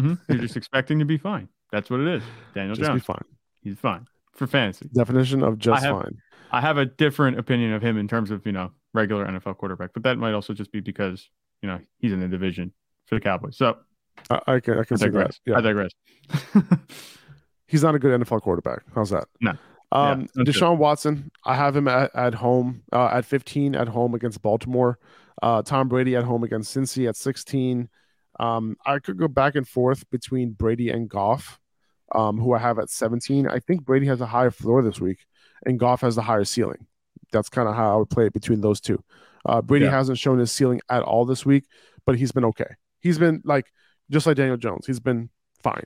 Mhm. 0.00 0.18
You're 0.28 0.38
just 0.38 0.56
expecting 0.56 0.98
to 0.98 1.04
be 1.04 1.16
fine. 1.18 1.48
That's 1.70 1.90
what 1.90 2.00
it 2.00 2.08
is. 2.08 2.22
Daniel 2.54 2.74
Just 2.74 2.92
be 2.92 2.98
fine. 3.00 3.22
He's 3.62 3.78
fine 3.78 4.06
for 4.32 4.46
fantasy. 4.46 4.88
Definition 4.92 5.42
of 5.42 5.58
just 5.58 5.84
have- 5.84 6.02
fine. 6.02 6.18
I 6.50 6.60
have 6.60 6.78
a 6.78 6.84
different 6.86 7.38
opinion 7.38 7.72
of 7.72 7.82
him 7.82 7.96
in 7.98 8.06
terms 8.06 8.30
of, 8.30 8.46
you 8.46 8.52
know, 8.52 8.70
regular 8.92 9.26
NFL 9.26 9.54
quarterback, 9.56 9.90
but 9.92 10.04
that 10.04 10.18
might 10.18 10.34
also 10.34 10.52
just 10.54 10.70
be 10.70 10.78
because, 10.80 11.28
you 11.62 11.68
know, 11.68 11.80
he's 11.98 12.12
in 12.12 12.20
the 12.20 12.28
division 12.28 12.72
for 13.06 13.16
the 13.16 13.20
Cowboys. 13.20 13.56
So 13.56 13.76
I, 14.30 14.40
I 14.46 14.60
can 14.60 14.74
I 14.74 14.80
I 14.80 14.84
can 14.84 14.96
that. 14.98 15.04
digress. 15.06 15.40
Yeah. 15.46 15.56
I 15.56 15.60
digress. 15.60 15.90
he's 17.66 17.82
not 17.82 17.94
a 17.94 17.98
good 17.98 18.20
NFL 18.20 18.42
quarterback. 18.42 18.82
How's 18.94 19.10
that? 19.10 19.26
No. 19.40 19.52
Um, 19.92 20.28
Yeah, 20.36 20.44
Deshaun 20.44 20.78
Watson, 20.78 21.30
I 21.44 21.54
have 21.56 21.74
him 21.76 21.88
at, 21.88 22.14
at 22.14 22.34
home 22.34 22.82
uh, 22.92 23.06
at 23.12 23.24
15 23.24 23.74
at 23.74 23.88
home 23.88 24.14
against 24.14 24.42
Baltimore. 24.42 24.98
Uh, 25.42 25.62
Tom 25.62 25.88
Brady 25.88 26.16
at 26.16 26.24
home 26.24 26.44
against 26.44 26.74
Cincy 26.76 27.08
at 27.08 27.16
16. 27.16 27.88
Um, 28.40 28.76
I 28.84 28.98
could 28.98 29.16
go 29.16 29.28
back 29.28 29.54
and 29.54 29.66
forth 29.66 30.08
between 30.10 30.50
Brady 30.52 30.90
and 30.90 31.08
Goff, 31.08 31.60
um, 32.14 32.38
who 32.38 32.52
I 32.52 32.58
have 32.58 32.78
at 32.78 32.90
17. 32.90 33.46
I 33.48 33.58
think 33.60 33.84
Brady 33.84 34.06
has 34.06 34.20
a 34.20 34.26
higher 34.26 34.50
floor 34.50 34.82
this 34.82 35.00
week, 35.00 35.18
and 35.66 35.78
Goff 35.78 36.00
has 36.02 36.16
the 36.16 36.22
higher 36.22 36.44
ceiling. 36.44 36.86
That's 37.32 37.48
kind 37.48 37.68
of 37.68 37.74
how 37.74 37.94
I 37.94 37.96
would 37.96 38.10
play 38.10 38.26
it 38.26 38.32
between 38.32 38.60
those 38.60 38.80
two. 38.80 39.02
Uh, 39.46 39.60
Brady 39.60 39.84
Yeah. 39.86 39.90
hasn't 39.92 40.18
shown 40.18 40.38
his 40.38 40.50
ceiling 40.52 40.80
at 40.88 41.02
all 41.02 41.24
this 41.24 41.44
week, 41.44 41.64
but 42.06 42.16
he's 42.16 42.32
been 42.32 42.44
okay. 42.46 42.74
He's 43.00 43.18
been 43.18 43.42
like 43.44 43.66
just 44.10 44.26
like 44.26 44.36
Daniel 44.36 44.56
Jones. 44.56 44.86
He's 44.86 45.00
been 45.00 45.30
fine. 45.62 45.84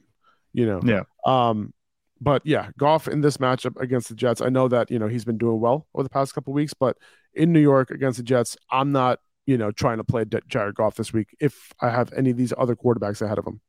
You 0.52 0.66
know. 0.66 0.80
Yeah. 0.84 1.02
Um, 1.26 1.72
but 2.20 2.42
yeah, 2.44 2.70
Goff 2.78 3.08
in 3.08 3.20
this 3.20 3.36
matchup 3.36 3.80
against 3.80 4.08
the 4.08 4.14
Jets, 4.14 4.40
I 4.40 4.48
know 4.48 4.68
that 4.68 4.90
you 4.90 4.98
know 4.98 5.08
he's 5.08 5.24
been 5.24 5.38
doing 5.38 5.60
well 5.60 5.86
over 5.94 6.02
the 6.02 6.08
past 6.10 6.34
couple 6.34 6.52
weeks, 6.52 6.74
but 6.74 6.96
in 7.34 7.52
New 7.52 7.60
York 7.60 7.90
against 7.90 8.16
the 8.18 8.22
Jets, 8.24 8.56
I'm 8.70 8.90
not 8.92 9.20
you 9.48 9.56
know 9.56 9.72
trying 9.72 9.96
to 9.96 10.04
play 10.04 10.26
Jared 10.48 10.74
Goff 10.74 10.96
this 10.96 11.12
week 11.12 11.34
if 11.40 11.72
I 11.80 11.88
have 11.88 12.12
any 12.12 12.30
of 12.30 12.36
these 12.36 12.52
other 12.58 12.76
quarterbacks 12.76 13.22
ahead 13.22 13.38
of 13.38 13.46
him. 13.46 13.60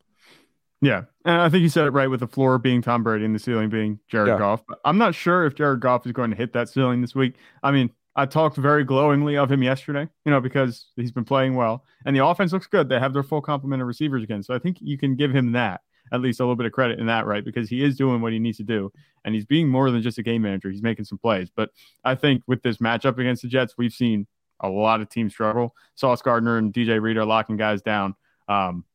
Yeah. 0.81 1.05
And 1.25 1.41
I 1.41 1.49
think 1.49 1.61
you 1.61 1.69
said 1.69 1.87
it 1.87 1.91
right 1.91 2.09
with 2.09 2.19
the 2.19 2.27
floor 2.27 2.57
being 2.57 2.81
Tom 2.81 3.01
Brady 3.01 3.25
and 3.25 3.33
the 3.33 3.39
ceiling 3.39 3.69
being 3.69 3.99
Jared 4.09 4.27
Yeah. 4.29 4.37
Goff. 4.37 4.61
But 4.67 4.79
I'm 4.85 4.97
not 4.97 5.15
sure 5.15 5.45
if 5.45 5.55
Jared 5.55 5.79
Goff 5.79 6.05
is 6.05 6.11
going 6.11 6.31
to 6.31 6.35
hit 6.37 6.53
that 6.53 6.69
ceiling 6.69 7.01
this 7.01 7.15
week. 7.15 7.35
I 7.63 7.71
mean, 7.71 7.91
I 8.15 8.25
talked 8.25 8.57
very 8.57 8.83
glowingly 8.83 9.37
of 9.37 9.51
him 9.51 9.63
yesterday, 9.63 10.07
you 10.25 10.31
know, 10.31 10.41
because 10.41 10.87
he's 10.97 11.11
been 11.11 11.25
playing 11.25 11.55
well 11.55 11.85
and 12.05 12.13
the 12.15 12.25
offense 12.25 12.51
looks 12.51 12.67
good. 12.67 12.89
They 12.89 12.99
have 12.99 13.13
their 13.13 13.23
full 13.23 13.41
complement 13.41 13.81
of 13.81 13.87
receivers 13.87 14.23
again. 14.23 14.43
So 14.43 14.53
I 14.53 14.59
think 14.59 14.77
you 14.81 14.97
can 14.97 15.15
give 15.15 15.31
him 15.31 15.53
that, 15.53 15.81
at 16.11 16.19
least 16.19 16.41
a 16.41 16.43
little 16.43 16.57
bit 16.57 16.65
of 16.65 16.73
credit 16.73 16.99
in 16.99 17.05
that, 17.07 17.25
right? 17.25 17.43
Because 17.43 17.69
he 17.69 17.83
is 17.83 17.95
doing 17.95 18.19
what 18.21 18.33
he 18.33 18.39
needs 18.39 18.57
to 18.57 18.63
do 18.63 18.91
and 19.23 19.33
he's 19.33 19.45
being 19.45 19.69
more 19.69 19.91
than 19.91 20.01
just 20.01 20.17
a 20.17 20.23
game 20.23 20.41
manager. 20.41 20.69
He's 20.69 20.81
making 20.81 21.05
some 21.05 21.17
plays. 21.17 21.49
But 21.53 21.69
I 22.03 22.15
think 22.15 22.43
with 22.47 22.63
this 22.63 22.77
matchup 22.77 23.17
against 23.17 23.43
the 23.43 23.47
Jets, 23.47 23.75
we've 23.77 23.93
seen 23.93 24.27
a 24.61 24.69
lot 24.69 25.01
of 25.01 25.09
teams 25.09 25.33
struggle. 25.33 25.75
Sauce 25.95 26.21
Gardner 26.21 26.57
and 26.57 26.73
DJ 26.73 27.01
Reed 27.01 27.17
are 27.17 27.25
locking 27.25 27.57
guys 27.57 27.81
down. 27.81 28.15
Um, 28.47 28.85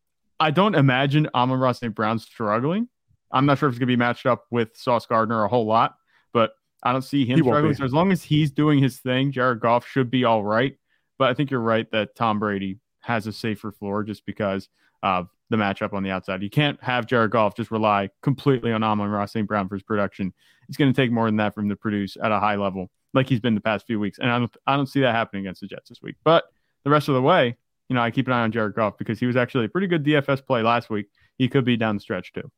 I 0.40 0.50
don't 0.50 0.74
imagine 0.74 1.28
Amon-Ra 1.34 1.72
St. 1.72 1.94
Brown 1.94 2.18
struggling. 2.18 2.88
I'm 3.30 3.46
not 3.46 3.58
sure 3.58 3.68
if 3.68 3.72
it's 3.72 3.78
going 3.78 3.88
to 3.88 3.92
be 3.92 3.96
matched 3.96 4.26
up 4.26 4.44
with 4.50 4.76
Sauce 4.76 5.06
Gardner 5.06 5.44
a 5.44 5.48
whole 5.48 5.66
lot, 5.66 5.96
but 6.32 6.52
I 6.82 6.92
don't 6.92 7.02
see 7.02 7.24
him 7.24 7.38
He 7.38 7.42
struggling. 7.42 7.74
So 7.74 7.84
as 7.84 7.92
long 7.92 8.12
as 8.12 8.22
he's 8.22 8.50
doing 8.50 8.78
his 8.78 8.98
thing, 8.98 9.32
Jared 9.32 9.60
Goff 9.60 9.86
should 9.86 10.10
be 10.10 10.24
all 10.24 10.44
right. 10.44 10.76
But 11.18 11.30
I 11.30 11.34
think 11.34 11.50
you're 11.50 11.60
right 11.60 11.90
that 11.92 12.14
Tom 12.14 12.38
Brady 12.38 12.78
has 13.00 13.26
a 13.26 13.32
safer 13.32 13.72
floor 13.72 14.02
just 14.02 14.26
because 14.26 14.68
of 15.02 15.28
the 15.50 15.56
matchup 15.56 15.92
on 15.92 16.02
the 16.02 16.10
outside. 16.10 16.42
You 16.42 16.50
can't 16.50 16.82
have 16.82 17.06
Jared 17.06 17.30
Goff 17.30 17.56
just 17.56 17.70
rely 17.70 18.10
completely 18.22 18.72
on 18.72 18.82
Amon-Ra 18.82 19.26
St. 19.26 19.46
Brown 19.46 19.68
for 19.68 19.74
his 19.74 19.82
production. 19.82 20.32
It's 20.68 20.76
going 20.76 20.92
to 20.92 20.96
take 20.96 21.12
more 21.12 21.26
than 21.26 21.36
that 21.36 21.54
for 21.54 21.60
him 21.60 21.68
to 21.68 21.76
produce 21.76 22.16
at 22.22 22.32
a 22.32 22.40
high 22.40 22.56
level 22.56 22.90
like 23.14 23.28
he's 23.28 23.40
been 23.40 23.54
the 23.54 23.60
past 23.60 23.86
few 23.86 23.98
weeks. 23.98 24.18
And 24.18 24.30
I 24.30 24.38
don't 24.38 24.56
I 24.66 24.76
don't 24.76 24.86
see 24.86 25.00
that 25.00 25.14
happening 25.14 25.44
against 25.44 25.60
the 25.60 25.66
Jets 25.66 25.88
this 25.88 26.02
week. 26.02 26.16
But 26.24 26.44
the 26.84 26.90
rest 26.90 27.08
of 27.08 27.14
the 27.14 27.22
way, 27.22 27.56
you 27.88 27.94
know, 27.94 28.02
I 28.02 28.10
keep 28.10 28.26
an 28.26 28.32
eye 28.32 28.42
on 28.42 28.52
Jared 28.52 28.74
Goff 28.74 28.98
because 28.98 29.18
he 29.18 29.26
was 29.26 29.36
actually 29.36 29.66
a 29.66 29.68
pretty 29.68 29.86
good 29.86 30.04
DFS 30.04 30.44
play 30.44 30.62
last 30.62 30.90
week. 30.90 31.06
He 31.38 31.48
could 31.48 31.64
be 31.64 31.76
down 31.76 31.96
the 31.96 32.00
stretch 32.00 32.32
too. 32.32 32.50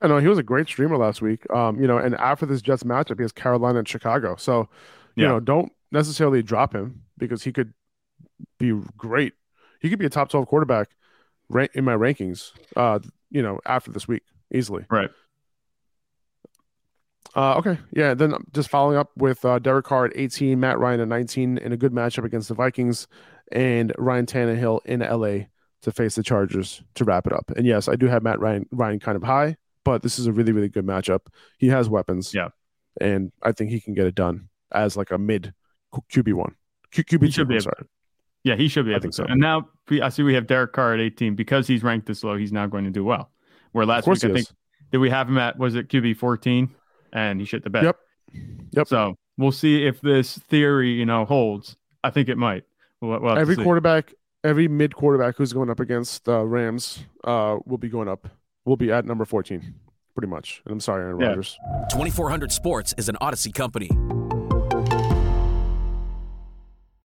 I 0.00 0.08
know 0.08 0.18
he 0.18 0.28
was 0.28 0.38
a 0.38 0.42
great 0.42 0.68
streamer 0.68 0.98
last 0.98 1.22
week. 1.22 1.50
Um, 1.50 1.80
you 1.80 1.86
know, 1.86 1.96
and 1.96 2.14
after 2.16 2.44
this 2.44 2.60
Jets 2.60 2.82
matchup, 2.82 3.16
he 3.16 3.22
has 3.22 3.32
Carolina 3.32 3.78
and 3.78 3.88
Chicago. 3.88 4.36
So, 4.36 4.68
you 5.14 5.22
yeah. 5.22 5.28
know, 5.28 5.40
don't 5.40 5.72
necessarily 5.90 6.42
drop 6.42 6.74
him 6.74 7.02
because 7.16 7.42
he 7.42 7.52
could 7.52 7.72
be 8.58 8.78
great. 8.96 9.32
He 9.80 9.88
could 9.88 9.98
be 9.98 10.06
a 10.06 10.10
top 10.10 10.28
12 10.28 10.46
quarterback 10.46 10.90
in 11.74 11.84
my 11.84 11.94
rankings, 11.94 12.52
uh, 12.74 12.98
you 13.30 13.42
know, 13.42 13.60
after 13.64 13.90
this 13.90 14.06
week 14.06 14.22
easily. 14.52 14.84
Right. 14.90 15.10
Uh, 17.36 17.56
okay. 17.58 17.78
Yeah. 17.92 18.14
Then 18.14 18.34
just 18.52 18.70
following 18.70 18.96
up 18.96 19.10
with 19.16 19.44
uh, 19.44 19.58
Derek 19.58 19.84
Carr 19.84 20.06
at 20.06 20.12
18, 20.14 20.58
Matt 20.58 20.78
Ryan 20.78 21.00
at 21.00 21.08
19 21.08 21.58
in 21.58 21.72
a 21.72 21.76
good 21.76 21.92
matchup 21.92 22.24
against 22.24 22.48
the 22.48 22.54
Vikings 22.54 23.06
and 23.52 23.92
Ryan 23.98 24.24
Tannehill 24.24 24.80
in 24.86 25.00
LA 25.00 25.46
to 25.82 25.92
face 25.92 26.14
the 26.14 26.22
Chargers 26.22 26.82
to 26.94 27.04
wrap 27.04 27.26
it 27.26 27.34
up. 27.34 27.52
And 27.54 27.66
yes, 27.66 27.88
I 27.88 27.96
do 27.96 28.06
have 28.06 28.22
Matt 28.22 28.40
Ryan, 28.40 28.66
Ryan 28.72 28.98
kind 28.98 29.16
of 29.16 29.22
high, 29.22 29.56
but 29.84 30.02
this 30.02 30.18
is 30.18 30.26
a 30.26 30.32
really, 30.32 30.52
really 30.52 30.70
good 30.70 30.86
matchup. 30.86 31.26
He 31.58 31.68
has 31.68 31.90
weapons. 31.90 32.32
Yeah. 32.34 32.48
And 33.00 33.30
I 33.42 33.52
think 33.52 33.70
he 33.70 33.80
can 33.80 33.92
get 33.92 34.06
it 34.06 34.14
done 34.14 34.48
as 34.72 34.96
like 34.96 35.10
a 35.10 35.18
mid 35.18 35.52
QB1. 35.94 36.54
Q- 36.90 37.04
QB2, 37.04 37.24
he 37.24 37.30
should 37.30 37.48
be 37.48 37.60
sorry. 37.60 37.84
Yeah, 38.44 38.56
he 38.56 38.68
should 38.68 38.86
be 38.86 38.92
able 38.92 39.02
to. 39.02 39.12
So. 39.12 39.24
And 39.24 39.40
now 39.40 39.68
I 40.02 40.08
see 40.08 40.22
we 40.22 40.32
have 40.34 40.46
Derek 40.46 40.72
Carr 40.72 40.94
at 40.94 41.00
18 41.00 41.34
because 41.34 41.66
he's 41.66 41.82
ranked 41.82 42.06
this 42.06 42.24
low. 42.24 42.36
He's 42.36 42.52
now 42.52 42.66
going 42.66 42.84
to 42.84 42.90
do 42.90 43.04
well. 43.04 43.30
Where 43.72 43.84
last 43.84 44.06
week 44.06 44.24
I 44.24 44.32
think 44.32 44.46
did 44.90 44.98
we 44.98 45.10
have 45.10 45.28
him 45.28 45.36
at 45.36 45.58
was 45.58 45.74
it 45.74 45.88
QB 45.88 46.16
14 46.16 46.74
and 47.12 47.40
he 47.40 47.46
shit 47.46 47.64
the 47.64 47.70
bed. 47.70 47.84
Yep. 47.84 47.96
Yep. 48.72 48.88
So 48.88 49.16
we'll 49.36 49.52
see 49.52 49.86
if 49.86 50.00
this 50.00 50.38
theory 50.38 50.90
you 50.90 51.06
know 51.06 51.24
holds. 51.24 51.76
I 52.04 52.10
think 52.10 52.28
it 52.28 52.38
might. 52.38 52.64
We'll, 53.00 53.20
we'll 53.20 53.38
every 53.38 53.56
quarterback, 53.56 54.14
every 54.44 54.68
mid 54.68 54.94
quarterback 54.94 55.36
who's 55.36 55.52
going 55.52 55.70
up 55.70 55.80
against 55.80 56.28
uh, 56.28 56.44
Rams 56.44 57.04
uh, 57.24 57.58
will 57.66 57.78
be 57.78 57.88
going 57.88 58.08
up. 58.08 58.28
Will 58.64 58.76
be 58.76 58.90
at 58.90 59.04
number 59.04 59.24
14, 59.24 59.74
pretty 60.16 60.26
much. 60.26 60.60
And 60.64 60.72
I'm 60.72 60.80
sorry, 60.80 61.04
Aaron 61.04 61.20
yeah. 61.20 61.28
Rodgers. 61.28 61.56
2400 61.90 62.50
Sports 62.50 62.94
is 62.98 63.08
an 63.08 63.16
Audacy 63.20 63.54
company. 63.54 63.90